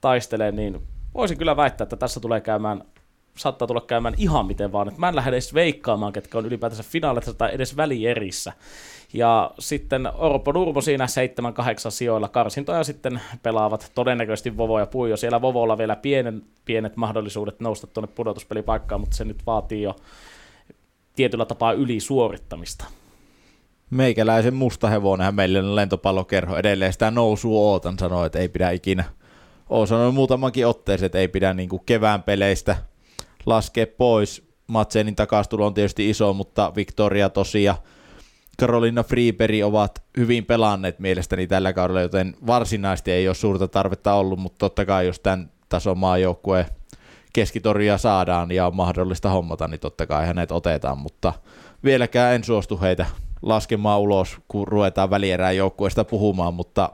taistelemaan, 0.00 0.56
niin 0.56 0.82
voisin 1.14 1.38
kyllä 1.38 1.56
väittää, 1.56 1.82
että 1.82 1.96
tässä 1.96 2.20
tulee 2.20 2.40
käymään 2.40 2.84
saattaa 3.38 3.68
tulla 3.68 3.80
käymään 3.80 4.14
ihan 4.16 4.46
miten 4.46 4.72
vaan. 4.72 4.88
Että 4.88 5.00
mä 5.00 5.08
en 5.08 5.16
lähde 5.16 5.30
edes 5.30 5.54
veikkaamaan, 5.54 6.12
ketkä 6.12 6.38
on 6.38 6.46
ylipäätänsä 6.46 6.84
finaalissa 6.88 7.34
tai 7.34 7.50
edes 7.52 7.76
välierissä. 7.76 8.52
Ja 9.12 9.50
sitten 9.58 10.10
Orpo 10.14 10.52
Nurmo 10.52 10.80
siinä 10.80 11.06
7-8 11.06 11.08
sijoilla 11.88 12.28
karsintoja 12.28 12.84
sitten 12.84 13.20
pelaavat 13.42 13.92
todennäköisesti 13.94 14.56
Vovo 14.56 14.78
ja 14.78 14.86
Puijo. 14.86 15.16
Siellä 15.16 15.42
Vovolla 15.42 15.78
vielä 15.78 15.96
pienen, 15.96 16.42
pienet 16.64 16.96
mahdollisuudet 16.96 17.60
nousta 17.60 17.86
tuonne 17.86 18.12
pudotuspelipaikkaan, 18.14 19.00
mutta 19.00 19.16
se 19.16 19.24
nyt 19.24 19.46
vaatii 19.46 19.82
jo 19.82 19.96
tietyllä 21.16 21.44
tapaa 21.44 21.72
ylisuorittamista. 21.72 22.84
Meikäläisen 23.90 24.54
musta 24.54 24.88
hevonenhan 24.88 25.34
meille 25.34 25.58
on 25.58 25.76
lentopallokerho 25.76 26.56
edelleen 26.56 26.92
sitä 26.92 27.10
nousua 27.10 27.60
ootan, 27.60 27.98
sanoi, 27.98 28.26
että 28.26 28.38
ei 28.38 28.48
pidä 28.48 28.70
ikinä. 28.70 29.04
Olen 29.68 29.88
sanonut 29.88 30.14
muutamankin 30.14 30.66
otteeseen, 30.66 31.06
että 31.06 31.18
ei 31.18 31.28
pidä 31.28 31.54
niin 31.54 31.68
kevään 31.86 32.22
peleistä 32.22 32.76
laskea 33.48 33.86
pois. 33.98 34.48
Matsenin 34.66 35.16
takastulo 35.16 35.66
on 35.66 35.74
tietysti 35.74 36.10
iso, 36.10 36.32
mutta 36.32 36.72
Victoria 36.76 37.28
tosiaan 37.28 37.78
Carolina 38.60 39.02
Freeberi 39.02 39.62
ovat 39.62 40.02
hyvin 40.16 40.44
pelanneet 40.44 40.98
mielestäni 40.98 41.46
tällä 41.46 41.72
kaudella, 41.72 42.00
joten 42.00 42.36
varsinaisesti 42.46 43.10
ei 43.10 43.28
ole 43.28 43.34
suurta 43.34 43.68
tarvetta 43.68 44.14
ollut, 44.14 44.38
mutta 44.38 44.58
totta 44.58 44.84
kai 44.84 45.06
jos 45.06 45.20
tämän 45.20 45.50
tason 45.68 45.98
maajoukkueen 45.98 46.66
keskitoria 47.32 47.98
saadaan 47.98 48.50
ja 48.50 48.66
on 48.66 48.76
mahdollista 48.76 49.30
hommata, 49.30 49.68
niin 49.68 49.80
totta 49.80 50.06
kai 50.06 50.26
hänet 50.26 50.52
otetaan, 50.52 50.98
mutta 50.98 51.32
vieläkään 51.84 52.34
en 52.34 52.44
suostu 52.44 52.80
heitä 52.80 53.06
laskemaan 53.42 54.00
ulos, 54.00 54.36
kun 54.48 54.68
ruvetaan 54.68 55.10
välierään 55.10 55.56
joukkueesta 55.56 56.04
puhumaan, 56.04 56.54
mutta 56.54 56.92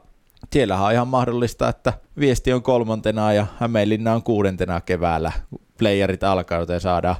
siellähän 0.53 0.85
on 0.85 0.93
ihan 0.93 1.07
mahdollista, 1.07 1.69
että 1.69 1.93
viesti 2.19 2.53
on 2.53 2.63
kolmantena 2.63 3.33
ja 3.33 3.45
Hämeenlinna 3.59 4.13
on 4.13 4.23
kuudentena 4.23 4.81
keväällä. 4.81 5.31
Playerit 5.77 6.23
alkaa, 6.23 6.59
joten 6.59 6.81
saadaan 6.81 7.15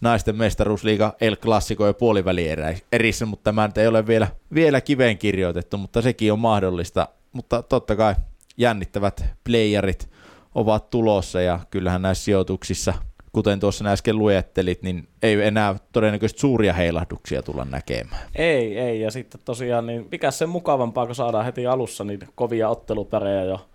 naisten 0.00 0.36
mestaruusliiga 0.36 1.14
El 1.20 1.36
Clasico 1.36 1.86
ja 1.86 1.94
puoliväli 1.94 2.48
erissä, 2.92 3.26
mutta 3.26 3.44
tämä 3.44 3.70
ei 3.76 3.86
ole 3.86 4.06
vielä, 4.06 4.28
vielä 4.54 4.80
kiveen 4.80 5.18
kirjoitettu, 5.18 5.78
mutta 5.78 6.02
sekin 6.02 6.32
on 6.32 6.38
mahdollista. 6.38 7.08
Mutta 7.32 7.62
totta 7.62 7.96
kai 7.96 8.14
jännittävät 8.56 9.24
playerit 9.44 10.10
ovat 10.54 10.90
tulossa 10.90 11.40
ja 11.40 11.60
kyllähän 11.70 12.02
näissä 12.02 12.24
sijoituksissa– 12.24 12.94
kuten 13.32 13.60
tuossa 13.60 13.84
äsken 13.84 14.18
luettelit, 14.18 14.82
niin 14.82 15.08
ei 15.22 15.42
enää 15.42 15.76
todennäköisesti 15.92 16.40
suuria 16.40 16.72
heilahduksia 16.72 17.42
tulla 17.42 17.64
näkemään. 17.64 18.22
Ei, 18.34 18.78
ei, 18.78 19.00
ja 19.00 19.10
sitten 19.10 19.40
tosiaan, 19.44 19.86
niin 19.86 20.08
mikä 20.10 20.30
se 20.30 20.46
mukavampaa, 20.46 21.06
kun 21.06 21.14
saadaan 21.14 21.44
heti 21.44 21.66
alussa 21.66 22.04
niin 22.04 22.20
kovia 22.34 22.68
ottelupärejä 22.68 23.44
jo 23.44 23.68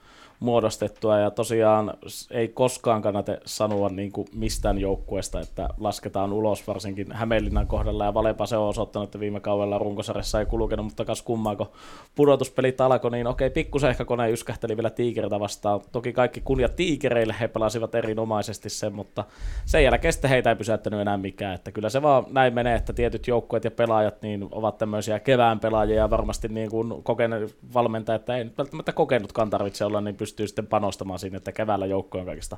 muodostettua 0.43 1.19
ja 1.19 1.32
tosiaan 1.32 1.93
ei 2.32 2.47
koskaan 2.47 3.01
kannata 3.01 3.38
sanoa 3.45 3.89
niin 3.89 4.12
kuin 4.12 4.27
mistään 4.36 4.77
joukkueesta, 4.77 5.39
että 5.39 5.69
lasketaan 5.79 6.34
ulos 6.34 6.67
varsinkin 6.67 7.12
Hämeenlinnan 7.12 7.67
kohdalla 7.67 8.06
ja 8.06 8.13
Valepa 8.13 8.45
se 8.45 8.58
on 8.58 8.67
osoittanut, 8.67 9.08
että 9.08 9.19
viime 9.19 9.39
kaudella 9.39 9.77
runkosarjassa 9.77 10.39
ei 10.39 10.45
kulkenut, 10.45 10.86
mutta 10.86 11.06
kas 11.06 11.21
kummaa, 11.21 11.56
kun 11.56 11.67
pudotuspelit 12.15 12.82
alkoi, 12.82 13.12
niin 13.12 13.27
okei, 13.27 13.49
pikkusen 13.49 13.89
ehkä 13.89 14.06
kone 14.06 14.32
yskähteli 14.32 14.77
vielä 14.77 14.89
tiikereitä 14.89 15.39
vastaan. 15.39 15.82
Toki 15.91 16.13
kaikki 16.13 16.41
kunnia 16.41 16.69
tiikereille, 16.69 17.36
he 17.39 17.47
pelasivat 17.47 17.95
erinomaisesti 17.95 18.69
sen, 18.69 18.93
mutta 18.93 19.23
sen 19.65 19.84
jälkeen 19.84 20.13
sitten 20.13 20.29
heitä 20.29 20.49
ei 20.49 20.56
pysäyttänyt 20.56 20.99
enää 20.99 21.17
mikään, 21.17 21.56
että 21.56 21.71
kyllä 21.71 21.89
se 21.89 22.01
vaan 22.01 22.25
näin 22.29 22.53
menee, 22.53 22.75
että 22.75 22.93
tietyt 22.93 23.27
joukkueet 23.27 23.63
ja 23.63 23.71
pelaajat 23.71 24.21
niin 24.21 24.47
ovat 24.51 24.77
tämmöisiä 24.77 25.19
kevään 25.19 25.60
pelaajia 25.60 25.95
ja 25.95 26.10
varmasti 26.10 26.47
niin 26.47 26.69
kuin 26.69 27.03
kokeneet 27.03 27.56
valmentajat, 27.73 28.29
ei 28.29 28.45
välttämättä 28.58 28.91
kokenutkaan 28.91 29.49
tarvitse 29.49 29.86
olla, 29.86 30.01
niin 30.01 30.15
pystyy 30.15 30.33
sitten 30.38 30.67
panostamaan 30.67 31.19
sinne, 31.19 31.38
että 31.38 31.52
keväällä 31.52 31.86
joukko 31.86 32.19
on 32.19 32.26
kaikista 32.26 32.58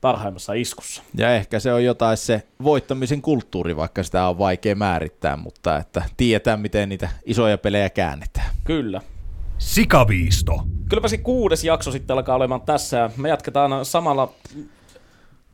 parhaimmassa 0.00 0.52
iskussa. 0.52 1.02
Ja 1.14 1.34
ehkä 1.34 1.60
se 1.60 1.72
on 1.72 1.84
jotain 1.84 2.16
se 2.16 2.42
voittamisen 2.62 3.22
kulttuuri, 3.22 3.76
vaikka 3.76 4.02
sitä 4.02 4.28
on 4.28 4.38
vaikea 4.38 4.74
määrittää, 4.74 5.36
mutta 5.36 5.78
että 5.78 6.02
tietää, 6.16 6.56
miten 6.56 6.88
niitä 6.88 7.08
isoja 7.24 7.58
pelejä 7.58 7.90
käännetään. 7.90 8.46
Kyllä. 8.64 9.00
Sikaviisto. 9.58 10.62
Kylläpä 10.88 11.08
se 11.08 11.18
kuudes 11.18 11.64
jakso 11.64 11.92
sitten 11.92 12.14
alkaa 12.14 12.36
olemaan 12.36 12.60
tässä 12.60 13.10
me 13.16 13.28
jatketaan 13.28 13.84
samalla 13.84 14.32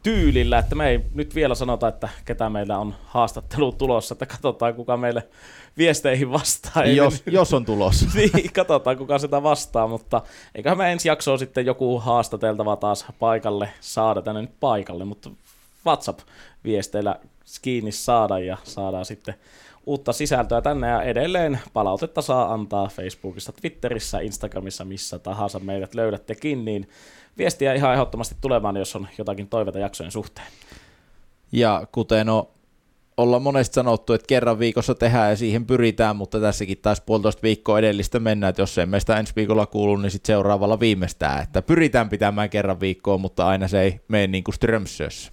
tyylillä, 0.03 0.59
että 0.59 0.75
me 0.75 0.89
ei 0.89 1.01
nyt 1.15 1.35
vielä 1.35 1.55
sanota, 1.55 1.89
että 1.89 2.09
ketä 2.25 2.51
meillä 2.51 2.79
on 2.79 2.95
haastattelu 3.05 3.73
tulossa, 3.73 4.13
että 4.15 4.27
katsotaan 4.27 4.75
kuka 4.75 4.97
meille 4.97 5.29
viesteihin 5.79 6.33
vastaa. 6.33 6.85
Jos, 6.85 7.23
jos 7.27 7.55
on 7.55 7.65
tulossa. 7.65 8.07
niin, 8.15 8.53
katsotaan 8.53 8.97
kuka 8.99 9.19
sitä 9.19 9.43
vastaa, 9.43 9.89
mutta 9.89 10.23
eiköhän 10.55 10.79
me 10.79 10.93
ensi 10.93 11.09
jaksoa 11.09 11.39
sitten 11.39 11.67
joku 11.67 11.99
haastateltava 11.99 12.77
taas 12.77 13.07
paikalle 13.19 13.69
saada 13.81 14.23
tänne 14.23 14.41
nyt 14.41 14.61
paikalle, 14.61 15.05
mutta 15.05 15.31
WhatsApp-viesteillä 15.87 17.17
kiinni 17.63 17.93
saada 17.93 18.39
ja 18.39 18.57
saadaan 18.65 19.05
sitten 19.05 19.35
uutta 19.87 20.13
sisältöä 20.13 20.61
tänne 20.61 20.89
ja 20.89 21.03
edelleen 21.03 21.61
palautetta 21.73 22.23
saa 22.23 22.53
antaa 22.53 22.89
Facebookissa, 22.89 23.53
Twitterissä, 23.53 24.21
Instagramissa, 24.21 24.85
missä 24.85 25.19
tahansa 25.19 25.59
meidät 25.59 25.95
löydättekin, 25.95 26.65
niin 26.65 26.89
viestiä 27.39 27.75
ihan 27.75 27.93
ehdottomasti 27.93 28.35
tulemaan, 28.41 28.77
jos 28.77 28.97
on 28.97 29.09
jotakin 29.19 29.49
toiveita 29.49 29.79
jaksojen 29.79 30.13
suhteen. 30.13 30.47
Ja 31.53 31.87
kuten 31.93 32.29
on 32.29 32.47
olla 33.17 33.39
monesti 33.39 33.75
sanottu, 33.75 34.13
että 34.13 34.27
kerran 34.27 34.59
viikossa 34.59 34.95
tehdään 34.95 35.31
ja 35.31 35.37
siihen 35.37 35.67
pyritään, 35.67 36.17
mutta 36.17 36.41
tässäkin 36.41 36.79
taas 36.79 37.01
puolitoista 37.01 37.43
viikkoa 37.43 37.79
edellistä 37.79 38.19
mennään, 38.19 38.49
että 38.49 38.63
jos 38.63 38.79
ei 38.79 38.87
meistä 38.87 39.19
ensi 39.19 39.33
viikolla 39.37 39.67
kuulu, 39.67 39.97
niin 39.97 40.11
sitten 40.11 40.27
seuraavalla 40.27 40.81
viimeistään, 40.81 41.43
että 41.43 41.63
pyritään 41.63 42.09
pitämään 42.09 42.51
kerran 42.51 42.81
viikkoa, 42.81 43.19
mutta 43.19 43.47
aina 43.47 43.69
se 43.69 43.81
ei 43.81 44.01
mene 44.09 44.27
niin 44.27 44.45
kuin 44.45 44.55
Strömsössä. 44.55 45.33